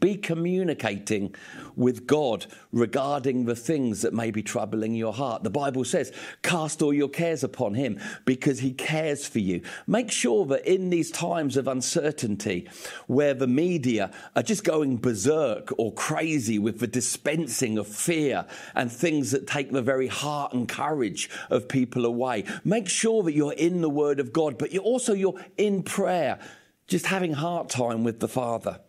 Be 0.00 0.16
communicating 0.16 1.32
with 1.76 2.08
God 2.08 2.46
regarding 2.72 3.44
the 3.44 3.54
things 3.54 4.02
that 4.02 4.12
may 4.12 4.32
be 4.32 4.42
troubling 4.42 4.96
your 4.96 5.12
heart. 5.12 5.44
The 5.44 5.50
Bible 5.50 5.84
says, 5.84 6.12
cast 6.42 6.82
all 6.82 6.92
your 6.92 7.08
cares 7.08 7.44
upon 7.44 7.74
Him 7.74 8.00
because 8.24 8.58
He 8.58 8.72
cares 8.72 9.28
for 9.28 9.38
you. 9.38 9.62
Make 9.86 10.10
sure 10.10 10.44
that 10.46 10.66
in 10.66 10.90
these 10.90 11.12
times 11.12 11.56
of 11.56 11.68
uncertainty, 11.68 12.68
where 13.06 13.32
the 13.32 13.46
media 13.46 14.10
are 14.34 14.42
just 14.42 14.64
going 14.64 14.96
berserk 14.96 15.72
or 15.78 15.92
crazy 15.92 16.58
with 16.58 16.80
the 16.80 16.88
dispensing 16.88 17.78
of 17.78 17.86
fear 17.86 18.44
and 18.74 18.90
things 18.90 19.30
that 19.30 19.46
take 19.46 19.70
the 19.70 19.82
very 19.82 20.08
heart 20.08 20.52
and 20.52 20.68
courage 20.68 21.30
of 21.48 21.68
people 21.68 22.04
away, 22.04 22.44
make 22.64 22.88
sure 22.88 23.22
that 23.22 23.34
you're 23.34 23.52
in 23.52 23.82
the 23.82 23.90
Word 23.90 24.18
of 24.18 24.32
God, 24.32 24.58
but 24.58 24.72
you're 24.72 24.82
also 24.82 25.12
you're 25.12 25.40
in 25.56 25.84
prayer, 25.84 26.40
just 26.88 27.06
having 27.06 27.34
heart 27.34 27.68
time 27.68 28.02
with 28.02 28.18
the 28.18 28.28
Father 28.28 28.80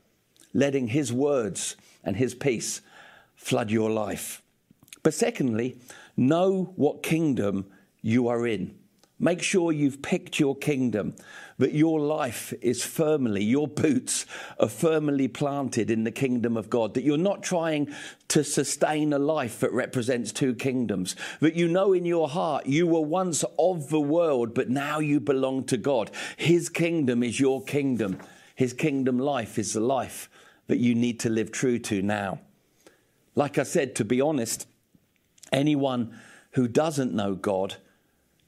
letting 0.57 0.87
His 0.87 1.13
words 1.13 1.75
and 2.03 2.17
His 2.17 2.33
peace 2.33 2.81
flood 3.35 3.69
your 3.69 3.91
life. 3.91 4.41
But 5.03 5.13
secondly, 5.13 5.77
know 6.17 6.73
what 6.75 7.03
kingdom 7.03 7.67
you 8.01 8.27
are 8.27 8.47
in. 8.47 8.75
Make 9.19 9.41
sure 9.41 9.71
you've 9.71 10.01
picked 10.01 10.39
your 10.39 10.55
kingdom, 10.55 11.15
that 11.59 11.73
your 11.73 11.99
life 11.99 12.53
is 12.61 12.83
firmly, 12.83 13.43
your 13.43 13.67
boots 13.67 14.25
are 14.59 14.67
firmly 14.67 15.27
planted 15.27 15.91
in 15.91 16.03
the 16.03 16.11
kingdom 16.11 16.57
of 16.57 16.69
God, 16.69 16.95
that 16.95 17.03
you're 17.03 17.17
not 17.17 17.43
trying 17.43 17.93
to 18.29 18.43
sustain 18.43 19.13
a 19.13 19.19
life 19.19 19.59
that 19.59 19.71
represents 19.71 20.31
two 20.31 20.55
kingdoms, 20.55 21.15
that 21.39 21.55
you 21.55 21.67
know 21.67 21.93
in 21.93 22.05
your 22.05 22.29
heart 22.29 22.65
you 22.65 22.87
were 22.87 23.01
once 23.01 23.43
of 23.59 23.89
the 23.89 23.99
world, 23.99 24.53
but 24.55 24.69
now 24.69 24.99
you 24.99 25.19
belong 25.19 25.63
to 25.65 25.77
God. 25.77 26.09
His 26.35 26.67
kingdom 26.69 27.21
is 27.21 27.39
your 27.39 27.63
kingdom. 27.63 28.19
His 28.55 28.73
kingdom 28.73 29.19
life 29.19 29.59
is 29.59 29.73
the 29.73 29.81
life 29.81 30.29
that 30.67 30.77
you 30.77 30.93
need 30.93 31.19
to 31.21 31.29
live 31.29 31.51
true 31.51 31.79
to 31.79 32.01
now. 32.01 32.39
Like 33.35 33.57
I 33.57 33.63
said, 33.63 33.95
to 33.95 34.05
be 34.05 34.21
honest, 34.21 34.67
anyone 35.51 36.17
who 36.51 36.67
doesn't 36.67 37.13
know 37.13 37.35
God 37.35 37.75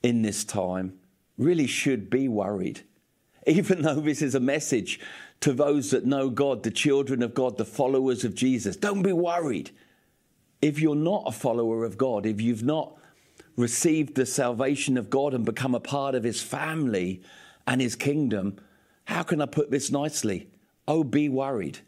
in 0.04 0.22
this 0.22 0.44
time 0.44 1.00
really 1.38 1.68
should 1.68 2.10
be 2.10 2.28
worried. 2.28 2.82
Even 3.48 3.82
though 3.82 4.02
this 4.02 4.22
is 4.22 4.36
a 4.36 4.40
message 4.40 5.00
to 5.42 5.54
those 5.54 5.92
that 5.92 6.06
know 6.06 6.30
God, 6.30 6.64
the 6.64 6.72
children 6.72 7.24
of 7.24 7.34
God, 7.34 7.58
the 7.58 7.66
followers 7.66 8.24
of 8.24 8.36
Jesus, 8.36 8.76
don't 8.76 9.02
be 9.02 9.14
worried. 9.14 9.72
If 10.62 10.80
you're 10.80 10.96
not 10.96 11.24
a 11.26 11.32
follower 11.32 11.86
of 11.86 11.98
God, 11.98 12.26
if 12.26 12.42
you've 12.42 12.64
not 12.64 12.98
received 13.56 14.16
the 14.16 14.26
salvation 14.26 14.98
of 14.98 15.10
God 15.10 15.34
and 15.34 15.46
become 15.46 15.74
a 15.74 15.80
part 15.80 16.16
of 16.16 16.24
His 16.24 16.42
family 16.42 17.22
and 17.66 17.80
His 17.80 17.96
kingdom, 17.96 18.58
how 19.06 19.24
can 19.24 19.42
I 19.42 19.46
put 19.46 19.72
this 19.72 19.90
nicely? 19.92 20.50
Oh, 20.88 21.04
be 21.04 21.30
worried. 21.30 21.80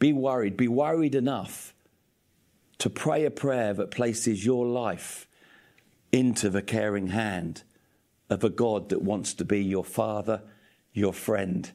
Be 0.00 0.12
worried. 0.12 0.56
Be 0.56 0.66
worried 0.66 1.14
enough 1.14 1.72
to 2.78 2.90
pray 2.90 3.24
a 3.24 3.30
prayer 3.30 3.72
that 3.74 3.92
places 3.92 4.44
your 4.44 4.66
life 4.66 5.28
into 6.10 6.50
the 6.50 6.62
caring 6.62 7.08
hand 7.08 7.62
of 8.28 8.42
a 8.42 8.50
God 8.50 8.88
that 8.88 9.02
wants 9.02 9.34
to 9.34 9.44
be 9.44 9.62
your 9.62 9.84
father, 9.84 10.42
your 10.92 11.12
friend, 11.12 11.70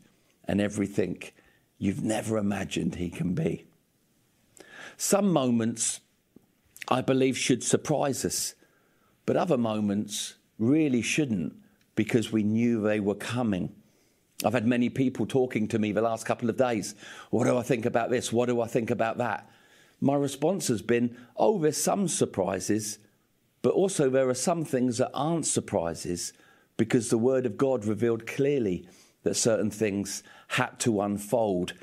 and 0.45 0.59
everything 0.59 1.21
you've 1.77 2.03
never 2.03 2.37
imagined 2.37 2.95
he 2.95 3.09
can 3.09 3.33
be. 3.33 3.65
Some 4.97 5.31
moments, 5.31 5.99
I 6.87 7.01
believe, 7.01 7.37
should 7.37 7.63
surprise 7.63 8.25
us, 8.25 8.55
but 9.25 9.37
other 9.37 9.57
moments 9.57 10.35
really 10.57 11.01
shouldn't 11.01 11.53
because 11.95 12.31
we 12.31 12.43
knew 12.43 12.81
they 12.81 12.99
were 12.99 13.15
coming. 13.15 13.73
I've 14.43 14.53
had 14.53 14.67
many 14.67 14.89
people 14.89 15.25
talking 15.25 15.67
to 15.69 15.79
me 15.79 15.91
the 15.91 16.01
last 16.01 16.25
couple 16.25 16.49
of 16.49 16.57
days. 16.57 16.95
What 17.29 17.45
do 17.45 17.57
I 17.57 17.63
think 17.63 17.85
about 17.85 18.09
this? 18.09 18.33
What 18.33 18.47
do 18.47 18.61
I 18.61 18.67
think 18.67 18.91
about 18.91 19.17
that? 19.19 19.49
my 20.01 20.15
response 20.15 20.67
has 20.67 20.81
been, 20.81 21.17
oh, 21.37 21.59
there's 21.59 21.81
some 21.81 22.07
surprises, 22.07 22.99
but 23.61 23.73
also 23.73 24.09
there 24.09 24.29
are 24.29 24.35
some 24.35 24.65
things 24.65 24.97
that 24.97 25.11
aren't 25.13 25.45
surprises 25.45 26.33
because 26.77 27.09
the 27.09 27.17
Word 27.17 27.45
of 27.45 27.57
God 27.57 27.85
revealed 27.85 28.27
clearly 28.27 28.87
that 29.23 29.35
certain 29.35 29.71
things 29.71 30.21
had 30.49 30.79
to 30.79 31.01
unfold 31.01 31.73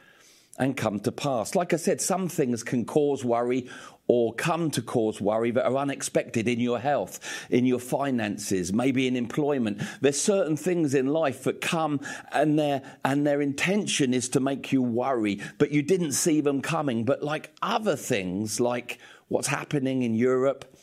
and 0.58 0.76
come 0.76 1.00
to 1.00 1.10
pass. 1.10 1.54
Like 1.54 1.72
I 1.72 1.76
said, 1.76 2.00
some 2.00 2.28
things 2.28 2.62
can 2.62 2.84
cause 2.84 3.24
worry 3.24 3.68
or 4.14 4.34
come 4.34 4.70
to 4.70 4.82
cause 4.82 5.22
worry 5.22 5.50
that 5.50 5.64
are 5.64 5.78
unexpected 5.78 6.46
in 6.46 6.60
your 6.60 6.78
health, 6.78 7.18
in 7.48 7.64
your 7.64 7.78
finances, 7.78 8.70
maybe 8.70 9.06
in 9.06 9.16
employment. 9.16 9.80
There's 10.02 10.20
certain 10.20 10.54
things 10.54 10.92
in 10.92 11.06
life 11.06 11.44
that 11.44 11.62
come 11.62 11.98
and 12.30 12.58
their 12.58 12.82
and 13.06 13.26
their 13.26 13.40
intention 13.40 14.12
is 14.12 14.28
to 14.28 14.38
make 14.38 14.70
you 14.70 14.82
worry, 14.82 15.40
but 15.56 15.72
you 15.72 15.80
didn't 15.80 16.12
see 16.12 16.42
them 16.42 16.60
coming. 16.60 17.06
But 17.06 17.22
like 17.22 17.54
other 17.62 17.96
things, 17.96 18.60
like 18.60 18.98
what's 19.28 19.48
happening 19.48 20.02
in 20.02 20.14
Europe 20.14 20.76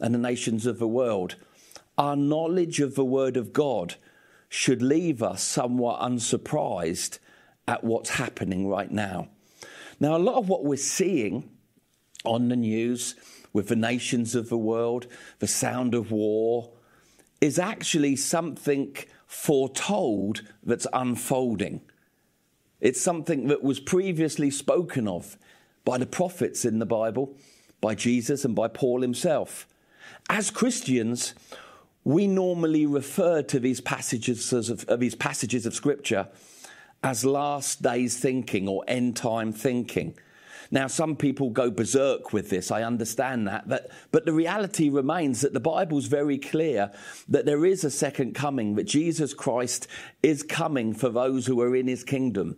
and 0.00 0.12
the 0.12 0.18
nations 0.18 0.66
of 0.66 0.80
the 0.80 0.88
world, 0.88 1.36
our 1.96 2.16
knowledge 2.16 2.80
of 2.80 2.96
the 2.96 3.04
word 3.04 3.36
of 3.36 3.52
God 3.52 3.94
should 4.48 4.82
leave 4.82 5.22
us 5.22 5.40
somewhat 5.40 6.00
unsurprised 6.00 7.20
at 7.68 7.84
what's 7.84 8.10
happening 8.10 8.66
right 8.66 8.90
now. 8.90 9.28
Now, 10.00 10.16
a 10.16 10.18
lot 10.18 10.34
of 10.34 10.48
what 10.48 10.64
we're 10.64 10.76
seeing 10.78 11.48
on 12.24 12.48
the 12.48 12.56
news 12.56 13.14
with 13.52 13.68
the 13.68 13.76
nations 13.76 14.34
of 14.34 14.48
the 14.48 14.58
world, 14.58 15.06
the 15.38 15.46
sound 15.46 15.94
of 15.94 16.10
war, 16.10 16.70
is 17.40 17.58
actually 17.58 18.16
something 18.16 18.96
foretold 19.26 20.42
that's 20.62 20.86
unfolding. 20.92 21.80
It's 22.80 23.00
something 23.00 23.48
that 23.48 23.62
was 23.62 23.80
previously 23.80 24.50
spoken 24.50 25.06
of 25.06 25.36
by 25.84 25.98
the 25.98 26.06
prophets 26.06 26.64
in 26.64 26.78
the 26.78 26.86
Bible, 26.86 27.36
by 27.80 27.94
Jesus 27.94 28.44
and 28.44 28.54
by 28.54 28.68
Paul 28.68 29.02
himself. 29.02 29.66
As 30.28 30.50
Christians, 30.50 31.34
we 32.04 32.26
normally 32.26 32.86
refer 32.86 33.42
to 33.42 33.60
these 33.60 33.80
passages 33.80 34.52
of, 34.52 34.84
of 34.88 35.00
these 35.00 35.14
passages 35.14 35.66
of 35.66 35.74
Scripture 35.74 36.28
as 37.02 37.24
last 37.24 37.82
days 37.82 38.16
thinking 38.18 38.68
or 38.68 38.84
end 38.86 39.16
time 39.16 39.52
thinking. 39.52 40.14
Now, 40.72 40.86
some 40.86 41.16
people 41.16 41.50
go 41.50 41.70
berserk 41.70 42.32
with 42.32 42.48
this, 42.48 42.70
I 42.70 42.82
understand 42.82 43.46
that, 43.46 43.68
but, 43.68 43.90
but 44.10 44.24
the 44.24 44.32
reality 44.32 44.88
remains 44.88 45.42
that 45.42 45.52
the 45.52 45.60
Bible's 45.60 46.06
very 46.06 46.38
clear 46.38 46.90
that 47.28 47.44
there 47.44 47.66
is 47.66 47.84
a 47.84 47.90
second 47.90 48.34
coming, 48.34 48.74
that 48.76 48.84
Jesus 48.84 49.34
Christ 49.34 49.86
is 50.22 50.42
coming 50.42 50.94
for 50.94 51.10
those 51.10 51.44
who 51.44 51.60
are 51.60 51.76
in 51.76 51.88
his 51.88 52.02
kingdom. 52.02 52.56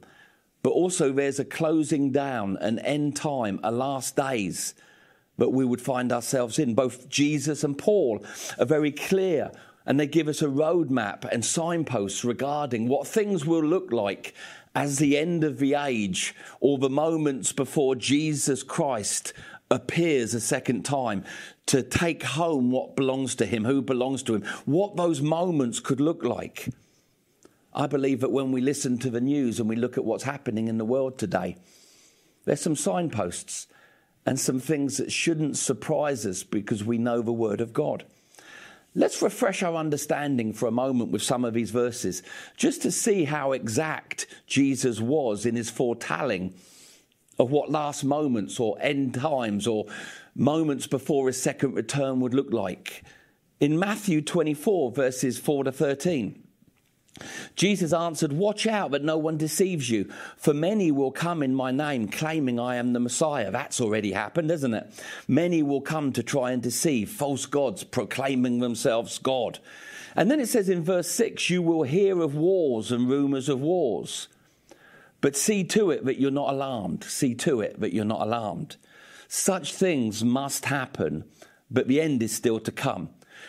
But 0.62 0.70
also, 0.70 1.12
there's 1.12 1.40
a 1.40 1.44
closing 1.44 2.12
down, 2.12 2.56
an 2.58 2.78
end 2.78 3.16
time, 3.16 3.58
a 3.64 3.72
last 3.72 4.14
days 4.14 4.74
that 5.36 5.50
we 5.50 5.64
would 5.64 5.80
find 5.80 6.12
ourselves 6.12 6.60
in. 6.60 6.74
Both 6.74 7.08
Jesus 7.08 7.64
and 7.64 7.76
Paul 7.76 8.24
are 8.60 8.64
very 8.64 8.92
clear 8.92 9.50
and 9.86 9.98
they 9.98 10.06
give 10.06 10.28
us 10.28 10.40
a 10.40 10.46
roadmap 10.46 11.24
and 11.30 11.44
signposts 11.44 12.24
regarding 12.24 12.88
what 12.88 13.06
things 13.06 13.44
will 13.44 13.62
look 13.62 13.92
like 13.92 14.34
as 14.74 14.98
the 14.98 15.16
end 15.16 15.44
of 15.44 15.58
the 15.58 15.74
age 15.74 16.34
or 16.60 16.78
the 16.78 16.90
moments 16.90 17.52
before 17.52 17.94
Jesus 17.94 18.62
Christ 18.62 19.32
appears 19.70 20.34
a 20.34 20.40
second 20.40 20.84
time 20.84 21.24
to 21.66 21.82
take 21.82 22.22
home 22.22 22.70
what 22.70 22.96
belongs 22.96 23.34
to 23.36 23.46
him, 23.46 23.64
who 23.64 23.80
belongs 23.80 24.22
to 24.24 24.34
him, 24.34 24.44
what 24.64 24.96
those 24.96 25.20
moments 25.20 25.80
could 25.80 26.00
look 26.00 26.24
like. 26.24 26.68
I 27.72 27.86
believe 27.86 28.20
that 28.20 28.30
when 28.30 28.52
we 28.52 28.60
listen 28.60 28.98
to 28.98 29.10
the 29.10 29.20
news 29.20 29.58
and 29.58 29.68
we 29.68 29.76
look 29.76 29.96
at 29.96 30.04
what's 30.04 30.24
happening 30.24 30.68
in 30.68 30.78
the 30.78 30.84
world 30.84 31.18
today, 31.18 31.56
there's 32.44 32.60
some 32.60 32.76
signposts 32.76 33.66
and 34.26 34.38
some 34.38 34.60
things 34.60 34.98
that 34.98 35.12
shouldn't 35.12 35.56
surprise 35.56 36.24
us 36.24 36.42
because 36.42 36.84
we 36.84 36.98
know 36.98 37.20
the 37.20 37.32
Word 37.32 37.60
of 37.60 37.72
God. 37.72 38.04
Let's 38.94 39.20
refresh 39.22 39.62
our 39.64 39.74
understanding 39.74 40.52
for 40.52 40.66
a 40.66 40.72
moment 40.72 41.10
with 41.10 41.22
some 41.22 41.44
of 41.44 41.54
these 41.54 41.70
verses, 41.72 42.22
just 42.56 42.82
to 42.82 42.92
see 42.92 43.24
how 43.24 43.52
exact 43.52 44.26
Jesus 44.46 45.00
was 45.00 45.46
in 45.46 45.56
his 45.56 45.68
foretelling 45.68 46.54
of 47.38 47.50
what 47.50 47.70
last 47.70 48.04
moments 48.04 48.60
or 48.60 48.76
end 48.80 49.14
times 49.14 49.66
or 49.66 49.86
moments 50.36 50.86
before 50.86 51.26
his 51.26 51.42
second 51.42 51.74
return 51.74 52.20
would 52.20 52.34
look 52.34 52.52
like. 52.52 53.02
In 53.58 53.78
Matthew 53.78 54.20
24, 54.20 54.92
verses 54.92 55.38
4 55.38 55.64
to 55.64 55.72
13, 55.72 56.43
Jesus 57.54 57.92
answered, 57.92 58.32
Watch 58.32 58.66
out 58.66 58.90
that 58.90 59.04
no 59.04 59.16
one 59.16 59.36
deceives 59.36 59.88
you, 59.88 60.10
for 60.36 60.52
many 60.52 60.90
will 60.90 61.12
come 61.12 61.42
in 61.42 61.54
my 61.54 61.70
name, 61.70 62.08
claiming 62.08 62.58
I 62.58 62.76
am 62.76 62.92
the 62.92 63.00
Messiah. 63.00 63.50
That's 63.50 63.80
already 63.80 64.12
happened, 64.12 64.50
isn't 64.50 64.74
it? 64.74 64.90
Many 65.28 65.62
will 65.62 65.80
come 65.80 66.12
to 66.12 66.22
try 66.22 66.50
and 66.50 66.60
deceive 66.60 67.10
false 67.10 67.46
gods, 67.46 67.84
proclaiming 67.84 68.58
themselves 68.58 69.18
God. 69.18 69.60
And 70.16 70.30
then 70.30 70.40
it 70.40 70.48
says 70.48 70.68
in 70.68 70.82
verse 70.82 71.08
6 71.10 71.50
You 71.50 71.62
will 71.62 71.84
hear 71.84 72.20
of 72.20 72.34
wars 72.34 72.90
and 72.90 73.08
rumors 73.08 73.48
of 73.48 73.60
wars. 73.60 74.28
But 75.20 75.36
see 75.36 75.64
to 75.64 75.90
it 75.90 76.04
that 76.04 76.20
you're 76.20 76.30
not 76.30 76.52
alarmed. 76.52 77.04
See 77.04 77.34
to 77.36 77.60
it 77.60 77.80
that 77.80 77.94
you're 77.94 78.04
not 78.04 78.22
alarmed. 78.22 78.76
Such 79.28 79.74
things 79.74 80.22
must 80.22 80.66
happen, 80.66 81.24
but 81.70 81.88
the 81.88 82.00
end 82.00 82.22
is 82.22 82.34
still 82.34 82.60
to 82.60 82.70
come. 82.70 83.08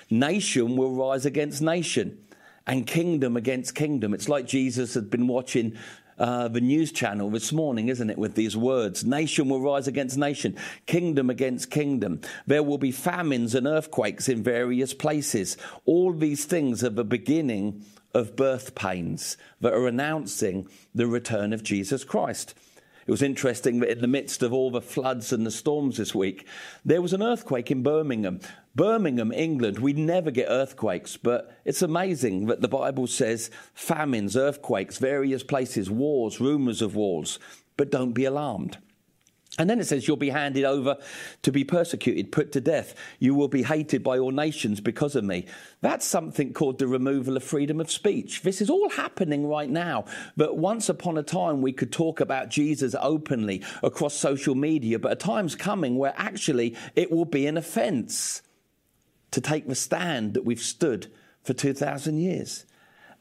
Nation 0.09 0.77
will 0.77 0.93
rise 0.93 1.25
against 1.25 1.61
nation 1.61 2.24
and 2.67 2.87
kingdom 2.87 3.37
against 3.37 3.75
kingdom. 3.75 4.13
It's 4.13 4.29
like 4.29 4.45
Jesus 4.45 4.93
had 4.93 5.09
been 5.09 5.27
watching 5.27 5.77
uh, 6.17 6.47
the 6.47 6.61
news 6.61 6.91
channel 6.91 7.29
this 7.29 7.51
morning, 7.51 7.89
isn't 7.89 8.09
it, 8.09 8.17
with 8.17 8.35
these 8.35 8.55
words? 8.55 9.03
Nation 9.03 9.49
will 9.49 9.61
rise 9.61 9.87
against 9.87 10.17
nation, 10.17 10.55
kingdom 10.85 11.29
against 11.29 11.69
kingdom. 11.69 12.21
There 12.47 12.63
will 12.63 12.77
be 12.77 12.91
famines 12.91 13.53
and 13.53 13.67
earthquakes 13.67 14.29
in 14.29 14.41
various 14.41 14.93
places. 14.93 15.57
All 15.85 16.13
these 16.13 16.45
things 16.45 16.83
are 16.83 16.89
the 16.89 17.03
beginning 17.03 17.83
of 18.13 18.37
birth 18.37 18.75
pains 18.75 19.35
that 19.59 19.73
are 19.73 19.87
announcing 19.87 20.69
the 20.93 21.05
return 21.05 21.51
of 21.51 21.63
Jesus 21.63 22.05
Christ. 22.05 22.55
It 23.07 23.11
was 23.11 23.21
interesting 23.21 23.79
that 23.79 23.91
in 23.91 24.01
the 24.01 24.07
midst 24.07 24.41
of 24.41 24.51
all 24.51 24.71
the 24.71 24.81
floods 24.81 25.31
and 25.31 25.45
the 25.45 25.51
storms 25.51 25.97
this 25.97 26.15
week, 26.15 26.47
there 26.83 27.03
was 27.03 27.13
an 27.13 27.21
earthquake 27.21 27.69
in 27.69 27.83
Birmingham. 27.83 28.39
Birmingham, 28.73 29.31
England, 29.31 29.77
we 29.77 29.93
never 29.93 30.31
get 30.31 30.47
earthquakes, 30.49 31.15
but 31.15 31.55
it's 31.65 31.83
amazing 31.83 32.47
that 32.47 32.61
the 32.61 32.67
Bible 32.67 33.05
says 33.05 33.51
famines, 33.75 34.35
earthquakes, 34.35 34.97
various 34.97 35.43
places, 35.43 35.89
wars, 35.89 36.41
rumors 36.41 36.81
of 36.81 36.95
wars, 36.95 37.37
but 37.77 37.91
don't 37.91 38.13
be 38.13 38.25
alarmed. 38.25 38.79
And 39.57 39.69
then 39.69 39.79
it 39.79 39.85
says, 39.85 40.07
You'll 40.07 40.17
be 40.17 40.29
handed 40.29 40.65
over 40.65 40.97
to 41.43 41.51
be 41.51 41.63
persecuted, 41.63 42.31
put 42.31 42.51
to 42.53 42.61
death. 42.61 42.93
You 43.19 43.33
will 43.35 43.47
be 43.47 43.63
hated 43.63 44.03
by 44.03 44.17
all 44.17 44.31
nations 44.31 44.81
because 44.81 45.15
of 45.15 45.23
me. 45.23 45.45
That's 45.81 46.05
something 46.05 46.51
called 46.51 46.79
the 46.79 46.87
removal 46.87 47.37
of 47.37 47.43
freedom 47.43 47.79
of 47.79 47.89
speech. 47.89 48.41
This 48.41 48.59
is 48.59 48.69
all 48.69 48.89
happening 48.89 49.47
right 49.47 49.69
now. 49.69 50.05
But 50.35 50.57
once 50.57 50.89
upon 50.89 51.17
a 51.17 51.23
time, 51.23 51.61
we 51.61 51.71
could 51.71 51.91
talk 51.91 52.19
about 52.19 52.49
Jesus 52.49 52.95
openly 52.99 53.63
across 53.81 54.13
social 54.13 54.55
media, 54.55 54.99
but 54.99 55.13
a 55.13 55.15
time's 55.15 55.55
coming 55.55 55.97
where 55.97 56.13
actually 56.17 56.75
it 56.95 57.09
will 57.09 57.25
be 57.25 57.47
an 57.47 57.57
offense 57.57 58.41
to 59.31 59.39
take 59.39 59.67
the 59.67 59.75
stand 59.75 60.33
that 60.33 60.43
we've 60.43 60.59
stood 60.59 61.11
for 61.43 61.53
2,000 61.53 62.17
years. 62.17 62.65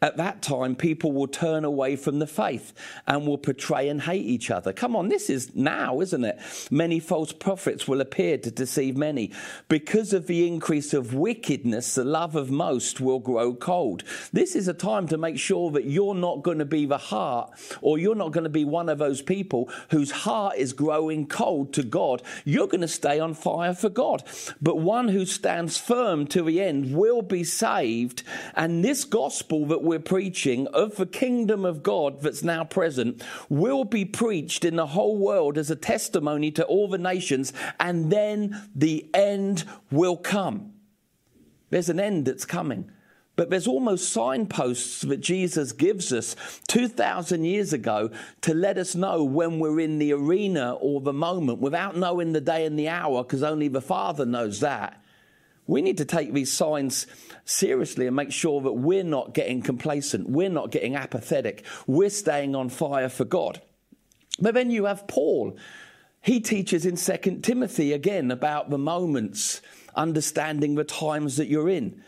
At 0.04 0.18
that 0.18 0.42
time, 0.42 0.76
people 0.76 1.12
will 1.12 1.26
turn 1.26 1.64
away 1.64 1.96
from 1.96 2.18
the 2.18 2.26
faith 2.26 2.74
and 3.06 3.26
will 3.26 3.38
betray 3.38 3.88
and 3.88 4.02
hate 4.02 4.26
each 4.26 4.50
other. 4.50 4.70
Come 4.70 4.94
on, 4.94 5.08
this 5.08 5.30
is 5.30 5.56
now, 5.56 6.02
isn't 6.02 6.24
it? 6.26 6.38
Many 6.70 7.00
false 7.00 7.32
prophets 7.32 7.88
will 7.88 8.02
appear 8.02 8.36
to 8.36 8.50
deceive 8.50 8.98
many. 8.98 9.32
Because 9.66 10.12
of 10.12 10.26
the 10.26 10.46
increase 10.46 10.92
of 10.92 11.14
wickedness, 11.14 11.94
the 11.94 12.04
love 12.04 12.36
of 12.36 12.50
most 12.50 13.00
will 13.00 13.18
grow 13.18 13.54
cold. 13.54 14.04
This 14.30 14.54
is 14.54 14.68
a 14.68 14.74
time 14.74 15.08
to 15.08 15.16
make 15.16 15.38
sure 15.38 15.70
that 15.70 15.86
you're 15.86 16.14
not 16.14 16.42
going 16.42 16.58
to 16.58 16.66
be 16.66 16.84
the 16.84 16.98
heart 16.98 17.52
or 17.80 17.96
you're 17.96 18.14
not 18.14 18.32
going 18.32 18.44
to 18.44 18.50
be 18.50 18.66
one 18.66 18.90
of 18.90 18.98
those 18.98 19.22
people 19.22 19.70
whose 19.88 20.10
heart 20.10 20.58
is 20.58 20.74
growing 20.74 21.26
cold 21.26 21.72
to 21.72 21.82
God. 21.82 22.20
You're 22.44 22.68
going 22.68 22.82
to 22.82 22.88
stay 22.88 23.20
on 23.20 23.32
fire 23.32 23.72
for 23.72 23.88
God. 23.88 24.22
But 24.60 24.76
one 24.76 25.08
who 25.08 25.24
stands 25.24 25.78
firm 25.78 26.26
to 26.26 26.42
the 26.42 26.60
end 26.60 26.94
will 26.94 27.22
be 27.22 27.42
saved. 27.42 28.22
And 28.54 28.84
this 28.84 29.04
gospel 29.04 29.64
that 29.68 29.82
we're 29.82 29.93
we're 29.94 30.00
preaching 30.00 30.66
of 30.68 30.96
the 30.96 31.06
kingdom 31.06 31.64
of 31.64 31.84
God 31.84 32.20
that's 32.20 32.42
now 32.42 32.64
present 32.64 33.22
will 33.48 33.84
be 33.84 34.04
preached 34.04 34.64
in 34.64 34.74
the 34.74 34.88
whole 34.88 35.16
world 35.16 35.56
as 35.56 35.70
a 35.70 35.76
testimony 35.76 36.50
to 36.50 36.64
all 36.64 36.88
the 36.88 36.98
nations, 36.98 37.52
and 37.78 38.10
then 38.10 38.68
the 38.74 39.08
end 39.14 39.62
will 39.92 40.16
come. 40.16 40.72
There's 41.70 41.88
an 41.88 42.00
end 42.00 42.26
that's 42.26 42.44
coming. 42.44 42.90
But 43.36 43.50
there's 43.50 43.68
almost 43.68 44.12
signposts 44.12 45.02
that 45.02 45.20
Jesus 45.20 45.70
gives 45.70 46.12
us 46.12 46.34
2,000 46.66 47.44
years 47.44 47.72
ago 47.72 48.10
to 48.40 48.52
let 48.52 48.76
us 48.76 48.96
know 48.96 49.22
when 49.22 49.60
we're 49.60 49.78
in 49.78 50.00
the 50.00 50.12
arena 50.12 50.74
or 50.74 51.00
the 51.00 51.12
moment 51.12 51.60
without 51.60 51.96
knowing 51.96 52.32
the 52.32 52.40
day 52.40 52.66
and 52.66 52.76
the 52.76 52.88
hour, 52.88 53.22
because 53.22 53.44
only 53.44 53.68
the 53.68 53.80
Father 53.80 54.26
knows 54.26 54.58
that. 54.58 55.00
We 55.68 55.82
need 55.82 55.98
to 55.98 56.04
take 56.04 56.32
these 56.32 56.52
signs 56.52 57.06
seriously 57.44 58.06
and 58.06 58.16
make 58.16 58.32
sure 58.32 58.60
that 58.62 58.72
we're 58.72 59.04
not 59.04 59.34
getting 59.34 59.62
complacent, 59.62 60.28
we're 60.28 60.48
not 60.48 60.70
getting 60.70 60.96
apathetic, 60.96 61.64
we're 61.86 62.10
staying 62.10 62.54
on 62.54 62.68
fire 62.68 63.08
for 63.08 63.24
God. 63.24 63.60
But 64.40 64.54
then 64.54 64.70
you 64.70 64.86
have 64.86 65.06
Paul. 65.06 65.56
he 66.20 66.40
teaches 66.40 66.86
in 66.86 66.96
2 66.96 67.40
Timothy 67.40 67.92
again 67.92 68.30
about 68.30 68.70
the 68.70 68.78
moments, 68.78 69.60
understanding 69.94 70.74
the 70.74 70.84
times 70.84 71.36
that 71.36 71.48
you're 71.48 71.68
in. 71.68 72.02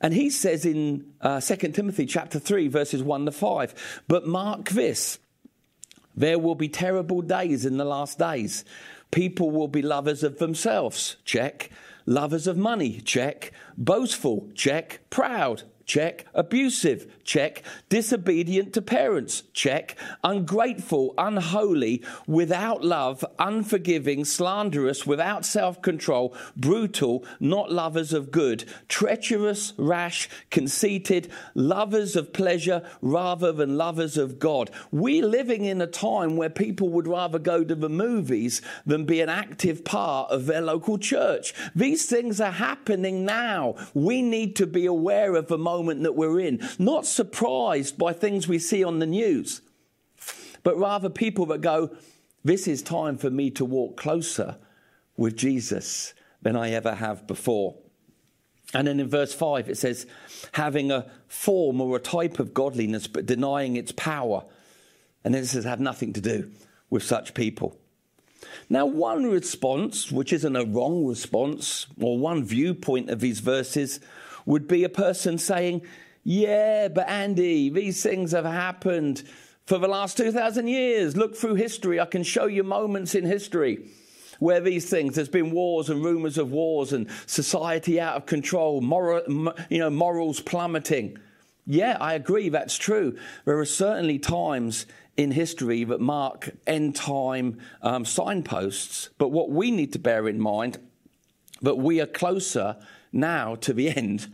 And 0.00 0.14
he 0.14 0.30
says 0.30 0.64
in 0.64 1.12
uh, 1.20 1.40
2 1.40 1.56
Timothy 1.72 2.06
chapter 2.06 2.38
3, 2.38 2.68
verses 2.68 3.02
1 3.02 3.26
to 3.26 3.32
5, 3.32 4.02
but 4.06 4.26
mark 4.26 4.70
this 4.70 5.18
there 6.18 6.38
will 6.38 6.56
be 6.56 6.68
terrible 6.68 7.22
days 7.22 7.64
in 7.64 7.76
the 7.76 7.84
last 7.84 8.18
days. 8.18 8.64
People 9.12 9.52
will 9.52 9.68
be 9.68 9.82
lovers 9.82 10.24
of 10.24 10.38
themselves, 10.38 11.16
check. 11.24 11.70
Lovers 12.10 12.46
of 12.46 12.56
money, 12.56 13.02
check. 13.02 13.52
Boastful, 13.76 14.48
check. 14.54 15.00
Proud, 15.10 15.64
check. 15.88 16.26
Abusive, 16.34 17.10
check. 17.24 17.64
Disobedient 17.88 18.72
to 18.74 18.82
parents, 18.82 19.42
check. 19.52 19.96
Ungrateful, 20.22 21.14
unholy, 21.18 22.04
without 22.28 22.84
love, 22.84 23.24
unforgiving, 23.38 24.24
slanderous, 24.24 25.06
without 25.06 25.44
self 25.44 25.82
control, 25.82 26.36
brutal, 26.56 27.24
not 27.40 27.72
lovers 27.72 28.12
of 28.12 28.30
good, 28.30 28.64
treacherous, 28.88 29.72
rash, 29.78 30.28
conceited, 30.50 31.28
lovers 31.54 32.14
of 32.14 32.32
pleasure 32.32 32.82
rather 33.00 33.50
than 33.50 33.78
lovers 33.78 34.18
of 34.18 34.38
God. 34.38 34.70
We're 34.92 35.26
living 35.26 35.64
in 35.64 35.80
a 35.80 35.86
time 35.86 36.36
where 36.36 36.50
people 36.50 36.90
would 36.90 37.08
rather 37.08 37.38
go 37.38 37.64
to 37.64 37.74
the 37.74 37.88
movies 37.88 38.60
than 38.84 39.06
be 39.06 39.22
an 39.22 39.30
active 39.30 39.84
part 39.84 40.30
of 40.30 40.44
their 40.44 40.60
local 40.60 40.98
church. 40.98 41.54
These 41.74 42.04
things 42.06 42.42
are 42.42 42.52
happening 42.52 43.24
now. 43.24 43.76
We 43.94 44.20
need 44.20 44.54
to 44.56 44.66
be 44.66 44.84
aware 44.84 45.34
of 45.34 45.48
the 45.48 45.56
moment 45.56 45.77
that 45.86 46.16
we're 46.16 46.40
in, 46.40 46.66
not 46.78 47.06
surprised 47.06 47.98
by 47.98 48.12
things 48.12 48.48
we 48.48 48.58
see 48.58 48.84
on 48.84 48.98
the 48.98 49.06
news, 49.06 49.62
but 50.62 50.78
rather 50.78 51.08
people 51.08 51.46
that 51.46 51.60
go, 51.60 51.90
This 52.44 52.68
is 52.68 52.82
time 52.82 53.16
for 53.16 53.30
me 53.30 53.50
to 53.52 53.64
walk 53.64 53.96
closer 53.96 54.56
with 55.16 55.36
Jesus 55.36 56.14
than 56.42 56.56
I 56.56 56.70
ever 56.70 56.94
have 56.94 57.26
before. 57.26 57.76
And 58.74 58.86
then 58.86 59.00
in 59.00 59.08
verse 59.08 59.32
5, 59.32 59.70
it 59.70 59.78
says, 59.78 60.06
having 60.52 60.90
a 60.90 61.10
form 61.26 61.80
or 61.80 61.96
a 61.96 62.00
type 62.00 62.38
of 62.38 62.52
godliness, 62.52 63.06
but 63.06 63.24
denying 63.24 63.76
its 63.76 63.92
power. 63.92 64.44
And 65.24 65.34
then 65.34 65.42
it 65.42 65.46
says, 65.46 65.64
have 65.64 65.80
nothing 65.80 66.12
to 66.12 66.20
do 66.20 66.50
with 66.90 67.02
such 67.02 67.32
people. 67.32 67.78
Now, 68.68 68.86
one 68.86 69.24
response, 69.24 70.12
which 70.12 70.32
isn't 70.32 70.54
a 70.54 70.64
wrong 70.64 71.06
response, 71.06 71.86
or 72.00 72.18
one 72.18 72.44
viewpoint 72.44 73.10
of 73.10 73.20
these 73.20 73.40
verses, 73.40 74.00
would 74.48 74.66
be 74.66 74.82
a 74.82 74.88
person 74.88 75.36
saying, 75.36 75.82
yeah, 76.24 76.88
but 76.88 77.06
Andy, 77.06 77.68
these 77.68 78.02
things 78.02 78.32
have 78.32 78.46
happened 78.46 79.22
for 79.66 79.76
the 79.76 79.86
last 79.86 80.16
2,000 80.16 80.66
years. 80.66 81.18
Look 81.18 81.36
through 81.36 81.56
history. 81.56 82.00
I 82.00 82.06
can 82.06 82.22
show 82.22 82.46
you 82.46 82.64
moments 82.64 83.14
in 83.14 83.26
history 83.26 83.90
where 84.38 84.60
these 84.60 84.88
things, 84.88 85.16
there's 85.16 85.28
been 85.28 85.50
wars 85.50 85.90
and 85.90 86.02
rumors 86.02 86.38
of 86.38 86.50
wars 86.50 86.94
and 86.94 87.10
society 87.26 88.00
out 88.00 88.16
of 88.16 88.24
control, 88.24 88.80
moral, 88.80 89.52
you 89.68 89.78
know, 89.78 89.90
morals 89.90 90.40
plummeting. 90.40 91.18
Yeah, 91.66 91.98
I 92.00 92.14
agree, 92.14 92.48
that's 92.48 92.78
true. 92.78 93.18
There 93.44 93.58
are 93.58 93.66
certainly 93.66 94.18
times 94.18 94.86
in 95.18 95.32
history 95.32 95.84
that 95.84 96.00
mark 96.00 96.48
end 96.66 96.96
time 96.96 97.58
um, 97.82 98.06
signposts, 98.06 99.10
but 99.18 99.28
what 99.28 99.50
we 99.50 99.70
need 99.70 99.92
to 99.92 99.98
bear 99.98 100.26
in 100.26 100.40
mind 100.40 100.78
that 101.62 101.78
we 101.78 102.00
are 102.00 102.06
closer 102.06 102.76
now 103.12 103.54
to 103.56 103.72
the 103.72 103.90
end 103.90 104.28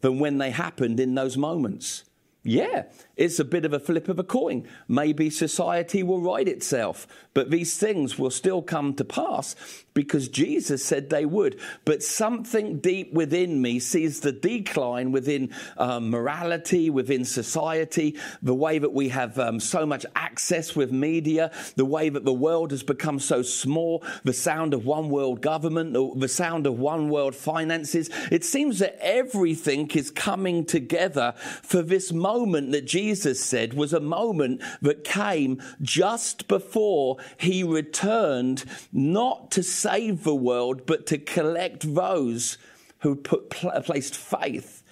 than 0.00 0.18
when 0.18 0.38
they 0.38 0.50
happened 0.50 1.00
in 1.00 1.14
those 1.14 1.36
moments. 1.36 2.04
Yeah, 2.44 2.84
it's 3.16 3.38
a 3.38 3.44
bit 3.44 3.64
of 3.64 3.72
a 3.72 3.78
flip 3.78 4.08
of 4.08 4.18
a 4.18 4.24
coin. 4.24 4.66
Maybe 4.88 5.30
society 5.30 6.02
will 6.02 6.20
right 6.20 6.48
itself, 6.48 7.06
but 7.34 7.50
these 7.50 7.78
things 7.78 8.18
will 8.18 8.30
still 8.30 8.62
come 8.62 8.94
to 8.94 9.04
pass 9.04 9.54
because 9.94 10.28
Jesus 10.28 10.84
said 10.84 11.10
they 11.10 11.26
would. 11.26 11.58
But 11.84 12.02
something 12.02 12.78
deep 12.78 13.12
within 13.12 13.60
me 13.60 13.78
sees 13.78 14.20
the 14.20 14.32
decline 14.32 15.12
within 15.12 15.50
um, 15.76 16.10
morality, 16.10 16.90
within 16.90 17.24
society, 17.24 18.16
the 18.42 18.54
way 18.54 18.78
that 18.78 18.92
we 18.92 19.08
have 19.10 19.38
um, 19.38 19.60
so 19.60 19.84
much 19.84 20.06
access 20.16 20.74
with 20.74 20.92
media, 20.92 21.50
the 21.76 21.84
way 21.84 22.08
that 22.08 22.24
the 22.24 22.32
world 22.32 22.70
has 22.70 22.82
become 22.82 23.18
so 23.18 23.42
small, 23.42 24.04
the 24.24 24.32
sound 24.32 24.74
of 24.74 24.86
one 24.86 25.10
world 25.10 25.40
government, 25.40 25.92
the 26.18 26.28
sound 26.28 26.66
of 26.66 26.78
one 26.78 27.08
world 27.08 27.34
finances. 27.34 28.08
It 28.30 28.44
seems 28.44 28.78
that 28.78 28.98
everything 29.00 29.90
is 29.90 30.10
coming 30.10 30.64
together 30.64 31.34
for 31.62 31.82
this 31.82 32.12
moment 32.12 32.72
that 32.72 32.86
Jesus 32.86 33.42
said 33.42 33.74
was 33.74 33.92
a 33.92 34.00
moment 34.00 34.62
that 34.80 35.04
came 35.04 35.60
just 35.80 36.48
before 36.48 37.16
he 37.36 37.62
returned, 37.62 38.64
not 38.92 39.50
to 39.52 39.62
save 39.82 40.24
the 40.24 40.34
world, 40.34 40.86
but 40.86 41.06
to 41.06 41.18
collect 41.18 41.94
those 41.94 42.58
who 43.00 43.16
put, 43.16 43.50
placed 43.50 44.16
faith 44.16 44.82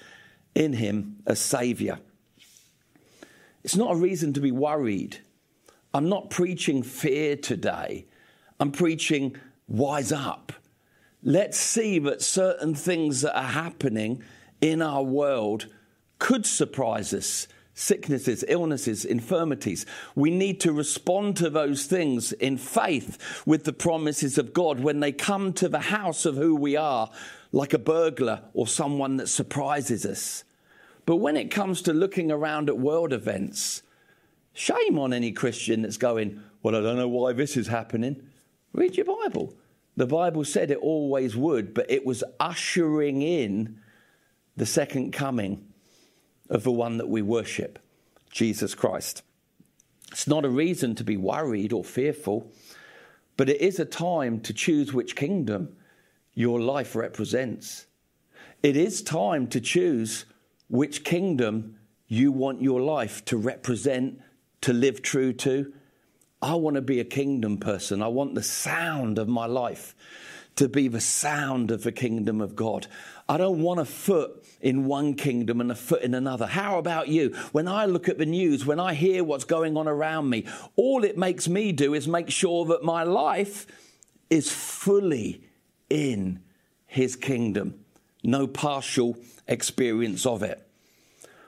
in 0.54 0.72
him 0.74 1.22
as 1.26 1.40
Savior. 1.40 2.00
It's 3.62 3.76
not 3.76 3.92
a 3.92 3.96
reason 3.96 4.32
to 4.32 4.40
be 4.40 4.50
worried. 4.50 5.18
I'm 5.94 6.08
not 6.08 6.30
preaching 6.30 6.82
fear 6.82 7.36
today. 7.36 8.06
I'm 8.58 8.72
preaching 8.72 9.36
wise 9.68 10.12
up. 10.12 10.52
Let's 11.22 11.58
see 11.58 11.98
that 12.00 12.22
certain 12.22 12.74
things 12.74 13.20
that 13.22 13.36
are 13.36 13.42
happening 13.42 14.22
in 14.60 14.82
our 14.82 15.02
world 15.02 15.66
could 16.18 16.46
surprise 16.46 17.12
us 17.12 17.46
sicknesses, 17.80 18.44
illnesses, 18.46 19.04
infirmities. 19.04 19.86
We 20.14 20.30
need 20.30 20.60
to 20.60 20.72
respond 20.72 21.36
to 21.38 21.48
those 21.48 21.86
things 21.86 22.32
in 22.32 22.58
faith 22.58 23.42
with 23.46 23.64
the 23.64 23.72
promises 23.72 24.36
of 24.36 24.52
God 24.52 24.80
when 24.80 25.00
they 25.00 25.12
come 25.12 25.52
to 25.54 25.68
the 25.68 25.80
house 25.80 26.26
of 26.26 26.36
who 26.36 26.54
we 26.54 26.76
are, 26.76 27.10
like 27.52 27.72
a 27.72 27.78
burglar 27.78 28.42
or 28.52 28.66
someone 28.66 29.16
that 29.16 29.28
surprises 29.28 30.04
us. 30.04 30.44
But 31.06 31.16
when 31.16 31.36
it 31.36 31.50
comes 31.50 31.80
to 31.82 31.92
looking 31.92 32.30
around 32.30 32.68
at 32.68 32.78
world 32.78 33.12
events, 33.12 33.82
shame 34.52 34.98
on 34.98 35.12
any 35.12 35.32
Christian 35.32 35.82
that's 35.82 35.96
going, 35.96 36.42
Well, 36.62 36.76
I 36.76 36.82
don't 36.82 36.96
know 36.96 37.08
why 37.08 37.32
this 37.32 37.56
is 37.56 37.66
happening. 37.66 38.22
Read 38.72 38.96
your 38.96 39.06
Bible. 39.06 39.54
The 39.96 40.06
Bible 40.06 40.44
said 40.44 40.70
it 40.70 40.78
always 40.78 41.34
would, 41.34 41.74
but 41.74 41.90
it 41.90 42.04
was 42.04 42.22
ushering 42.38 43.22
in 43.22 43.80
the 44.56 44.66
second 44.66 45.12
coming 45.12 45.69
of 46.50 46.64
the 46.64 46.72
one 46.72 46.98
that 46.98 47.08
we 47.08 47.22
worship, 47.22 47.78
Jesus 48.30 48.74
Christ. 48.74 49.22
It's 50.10 50.26
not 50.26 50.44
a 50.44 50.50
reason 50.50 50.94
to 50.96 51.04
be 51.04 51.16
worried 51.16 51.72
or 51.72 51.84
fearful, 51.84 52.52
but 53.36 53.48
it 53.48 53.60
is 53.60 53.78
a 53.78 53.84
time 53.84 54.40
to 54.40 54.52
choose 54.52 54.92
which 54.92 55.16
kingdom 55.16 55.76
your 56.34 56.60
life 56.60 56.94
represents. 56.94 57.86
It 58.62 58.76
is 58.76 59.02
time 59.02 59.46
to 59.48 59.60
choose 59.60 60.26
which 60.68 61.04
kingdom 61.04 61.76
you 62.08 62.32
want 62.32 62.60
your 62.60 62.80
life 62.80 63.24
to 63.26 63.36
represent, 63.36 64.20
to 64.62 64.72
live 64.72 65.00
true 65.00 65.32
to. 65.32 65.72
I 66.42 66.54
want 66.56 66.74
to 66.74 66.82
be 66.82 67.00
a 67.00 67.04
kingdom 67.04 67.58
person. 67.58 68.02
I 68.02 68.08
want 68.08 68.34
the 68.34 68.42
sound 68.42 69.18
of 69.18 69.28
my 69.28 69.46
life 69.46 69.94
to 70.56 70.68
be 70.68 70.88
the 70.88 71.00
sound 71.00 71.70
of 71.70 71.84
the 71.84 71.92
kingdom 71.92 72.40
of 72.40 72.56
God. 72.56 72.86
I 73.28 73.36
don't 73.36 73.62
want 73.62 73.80
a 73.80 73.84
foot 73.84 74.39
in 74.60 74.84
one 74.84 75.14
kingdom 75.14 75.60
and 75.60 75.70
a 75.70 75.74
foot 75.74 76.02
in 76.02 76.14
another. 76.14 76.46
How 76.46 76.78
about 76.78 77.08
you? 77.08 77.34
When 77.52 77.66
I 77.66 77.86
look 77.86 78.08
at 78.08 78.18
the 78.18 78.26
news, 78.26 78.66
when 78.66 78.80
I 78.80 78.94
hear 78.94 79.24
what's 79.24 79.44
going 79.44 79.76
on 79.76 79.88
around 79.88 80.28
me, 80.28 80.46
all 80.76 81.04
it 81.04 81.16
makes 81.16 81.48
me 81.48 81.72
do 81.72 81.94
is 81.94 82.06
make 82.06 82.30
sure 82.30 82.64
that 82.66 82.82
my 82.82 83.02
life 83.02 83.66
is 84.28 84.50
fully 84.50 85.42
in 85.88 86.40
his 86.86 87.16
kingdom, 87.16 87.84
no 88.22 88.46
partial 88.46 89.16
experience 89.46 90.26
of 90.26 90.42
it. 90.42 90.66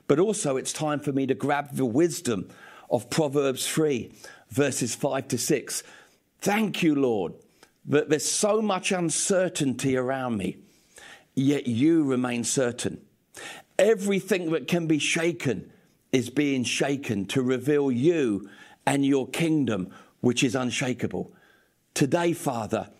But 0.09 0.19
also, 0.19 0.57
it's 0.57 0.73
time 0.73 1.01
for 1.01 1.13
me 1.13 1.27
to 1.27 1.35
grab 1.35 1.77
the 1.77 1.87
wisdom 1.87 2.49
of 2.91 3.09
Proverbs 3.09 3.67
3, 3.69 4.13
verses 4.51 4.95
5 4.95 5.29
to 5.29 5.39
6. 5.39 5.83
Thank 6.41 6.83
you, 6.83 6.95
Lord, 6.95 7.35
that 7.87 8.09
there's 8.09 8.31
so 8.31 8.61
much 8.61 8.93
uncertainty 8.93 9.97
around 9.97 10.37
me 10.37 10.59
yet 11.35 11.67
you 11.67 12.05
remain 12.05 12.45
certain. 12.45 13.01
Everything 13.79 14.51
that 14.53 14.69
can 14.69 14.87
be 14.87 14.99
shaken 14.99 15.71
is 16.13 16.31
being 16.31 16.65
shaken 16.65 17.25
to 17.27 17.43
reveal 17.43 17.91
you 17.91 18.49
and 18.87 19.05
your 19.05 19.27
kingdom, 19.29 19.91
which 20.21 20.45
is 20.45 20.55
unshakable. 20.55 21.33
Today, 21.95 22.33
Father, 22.33 22.91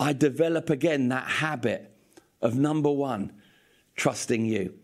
I 0.00 0.12
develop 0.12 0.70
again 0.70 1.08
that 1.08 1.26
habit 1.26 1.92
of 2.40 2.56
number 2.56 2.90
one, 2.90 3.32
trusting 3.96 4.44
you. 4.44 4.74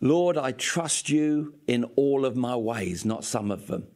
Lord, 0.00 0.36
I 0.36 0.52
trust 0.52 1.08
you 1.08 1.54
in 1.66 1.84
all 1.96 2.24
of 2.24 2.36
my 2.36 2.56
ways, 2.56 3.04
not 3.04 3.24
some 3.24 3.50
of 3.50 3.68
them. 3.68 3.86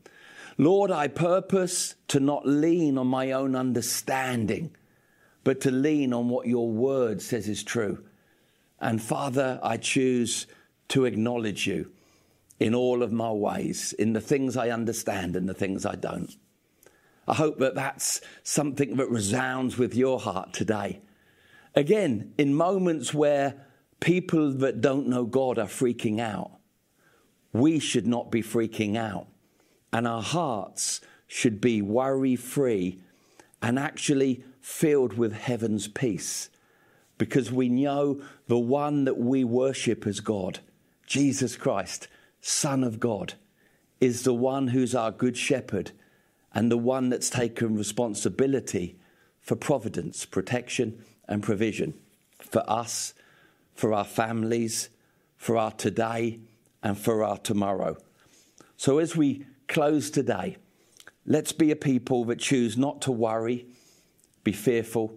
Lord, 0.58 0.90
I 0.90 1.08
purpose 1.08 1.96
to 2.08 2.20
not 2.20 2.46
lean 2.46 2.96
on 2.96 3.08
my 3.08 3.32
own 3.32 3.54
understanding, 3.54 4.74
but 5.44 5.60
to 5.62 5.70
lean 5.70 6.12
on 6.12 6.28
what 6.28 6.46
your 6.46 6.70
word 6.70 7.20
says 7.20 7.48
is 7.48 7.62
true. 7.62 8.04
And 8.80 9.00
Father, 9.00 9.58
I 9.62 9.76
choose 9.76 10.46
to 10.88 11.04
acknowledge 11.04 11.66
you 11.66 11.90
in 12.58 12.74
all 12.74 13.02
of 13.02 13.12
my 13.12 13.30
ways, 13.30 13.92
in 13.92 14.12
the 14.12 14.20
things 14.20 14.56
I 14.56 14.70
understand 14.70 15.36
and 15.36 15.48
the 15.48 15.54
things 15.54 15.84
I 15.84 15.94
don't. 15.94 16.34
I 17.28 17.34
hope 17.34 17.58
that 17.58 17.74
that's 17.74 18.20
something 18.42 18.96
that 18.96 19.10
resounds 19.10 19.76
with 19.76 19.94
your 19.94 20.20
heart 20.20 20.52
today. 20.52 21.00
Again, 21.74 22.32
in 22.38 22.54
moments 22.54 23.12
where 23.12 23.66
people 24.00 24.52
that 24.52 24.80
don't 24.80 25.08
know 25.08 25.24
God 25.24 25.58
are 25.58 25.66
freaking 25.66 26.20
out, 26.20 26.52
we 27.52 27.78
should 27.78 28.06
not 28.06 28.30
be 28.30 28.42
freaking 28.42 28.96
out. 28.96 29.26
And 29.92 30.06
our 30.06 30.22
hearts 30.22 31.00
should 31.26 31.60
be 31.60 31.82
worry 31.82 32.36
free 32.36 33.00
and 33.60 33.78
actually 33.78 34.44
filled 34.60 35.14
with 35.14 35.32
heaven's 35.32 35.88
peace 35.88 36.50
because 37.18 37.50
we 37.50 37.68
know 37.68 38.20
the 38.46 38.58
one 38.58 39.04
that 39.04 39.18
we 39.18 39.44
worship 39.44 40.06
as 40.06 40.20
God, 40.20 40.60
Jesus 41.06 41.56
Christ, 41.56 42.08
Son 42.40 42.84
of 42.84 43.00
God, 43.00 43.34
is 44.00 44.22
the 44.22 44.34
one 44.34 44.68
who's 44.68 44.94
our 44.94 45.10
good 45.10 45.36
shepherd 45.36 45.92
and 46.52 46.70
the 46.70 46.76
one 46.76 47.08
that's 47.08 47.30
taken 47.30 47.76
responsibility 47.76 48.96
for 49.40 49.56
providence, 49.56 50.24
protection, 50.24 51.04
and 51.28 51.42
provision 51.42 51.94
for 52.40 52.68
us, 52.70 53.14
for 53.74 53.92
our 53.92 54.04
families, 54.04 54.88
for 55.36 55.56
our 55.56 55.70
today, 55.72 56.40
and 56.82 56.98
for 56.98 57.24
our 57.24 57.38
tomorrow. 57.38 57.96
So 58.76 58.98
as 58.98 59.16
we 59.16 59.46
close 59.68 60.10
today, 60.10 60.56
let's 61.24 61.52
be 61.52 61.70
a 61.70 61.76
people 61.76 62.24
that 62.26 62.38
choose 62.38 62.76
not 62.76 63.02
to 63.02 63.12
worry, 63.12 63.66
be 64.44 64.52
fearful, 64.52 65.14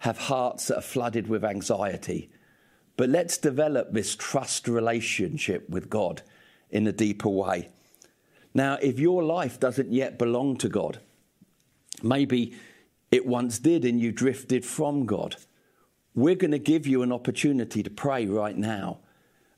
have 0.00 0.18
hearts 0.18 0.68
that 0.68 0.78
are 0.78 0.82
flooded 0.82 1.28
with 1.28 1.44
anxiety. 1.44 2.30
But 2.96 3.10
let's 3.10 3.38
develop 3.38 3.92
this 3.92 4.16
trust 4.16 4.68
relationship 4.68 5.68
with 5.68 5.90
God 5.90 6.22
in 6.70 6.86
a 6.86 6.92
deeper 6.92 7.28
way. 7.28 7.68
Now, 8.54 8.78
if 8.80 8.98
your 8.98 9.22
life 9.22 9.60
doesn't 9.60 9.92
yet 9.92 10.18
belong 10.18 10.56
to 10.58 10.68
God, 10.68 11.00
maybe 12.02 12.54
it 13.10 13.26
once 13.26 13.58
did 13.58 13.84
and 13.84 14.00
you 14.00 14.12
drifted 14.12 14.64
from 14.64 15.04
God, 15.04 15.36
we're 16.14 16.34
going 16.34 16.52
to 16.52 16.58
give 16.58 16.86
you 16.86 17.02
an 17.02 17.12
opportunity 17.12 17.82
to 17.82 17.90
pray 17.90 18.26
right 18.26 18.56
now. 18.56 19.00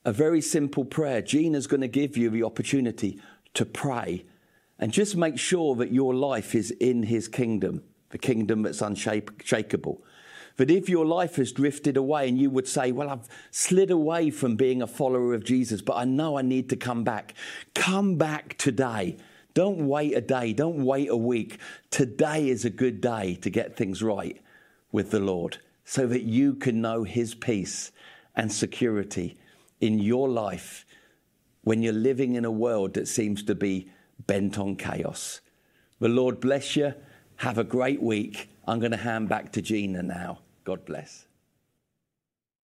A 0.04 0.12
very 0.12 0.40
simple 0.40 0.84
prayer. 0.84 1.22
Gina's 1.22 1.68
going 1.68 1.80
to 1.80 1.88
give 1.88 2.16
you 2.16 2.30
the 2.30 2.42
opportunity 2.42 3.20
to 3.54 3.64
pray 3.64 4.24
and 4.78 4.92
just 4.92 5.16
make 5.16 5.38
sure 5.38 5.74
that 5.76 5.92
your 5.92 6.14
life 6.14 6.54
is 6.54 6.70
in 6.72 7.04
His 7.04 7.28
kingdom, 7.28 7.82
the 8.10 8.18
kingdom 8.18 8.62
that's 8.62 8.82
unshakable. 8.82 10.02
That 10.58 10.70
if 10.70 10.88
your 10.88 11.06
life 11.06 11.36
has 11.36 11.52
drifted 11.52 11.96
away 11.96 12.28
and 12.28 12.36
you 12.36 12.50
would 12.50 12.68
say, 12.68 12.92
Well, 12.92 13.08
I've 13.08 13.28
slid 13.50 13.90
away 13.90 14.30
from 14.30 14.56
being 14.56 14.82
a 14.82 14.86
follower 14.86 15.32
of 15.32 15.44
Jesus, 15.44 15.80
but 15.80 15.96
I 15.96 16.04
know 16.04 16.36
I 16.36 16.42
need 16.42 16.68
to 16.70 16.76
come 16.76 17.04
back, 17.04 17.34
come 17.74 18.16
back 18.16 18.58
today. 18.58 19.16
Don't 19.54 19.88
wait 19.88 20.14
a 20.14 20.20
day, 20.20 20.52
don't 20.52 20.84
wait 20.84 21.08
a 21.08 21.16
week. 21.16 21.58
Today 21.90 22.48
is 22.48 22.64
a 22.64 22.70
good 22.70 23.00
day 23.00 23.36
to 23.36 23.50
get 23.50 23.76
things 23.76 24.02
right 24.02 24.40
with 24.92 25.10
the 25.10 25.20
Lord 25.20 25.58
so 25.84 26.06
that 26.08 26.22
you 26.22 26.54
can 26.54 26.80
know 26.80 27.04
His 27.04 27.34
peace 27.34 27.92
and 28.34 28.52
security 28.52 29.36
in 29.80 30.00
your 30.00 30.28
life 30.28 30.84
when 31.62 31.82
you're 31.82 31.92
living 31.92 32.34
in 32.34 32.44
a 32.44 32.50
world 32.50 32.94
that 32.94 33.06
seems 33.06 33.44
to 33.44 33.54
be 33.54 33.90
bent 34.26 34.58
on 34.58 34.74
chaos. 34.74 35.40
The 36.00 36.08
Lord 36.08 36.40
bless 36.40 36.74
you. 36.74 36.94
Have 37.36 37.58
a 37.58 37.64
great 37.64 38.02
week. 38.02 38.50
I'm 38.66 38.80
going 38.80 38.90
to 38.90 38.98
hand 38.98 39.28
back 39.28 39.52
to 39.52 39.62
Gina 39.62 40.02
now. 40.02 40.40
God 40.68 40.84
bless. 40.84 41.27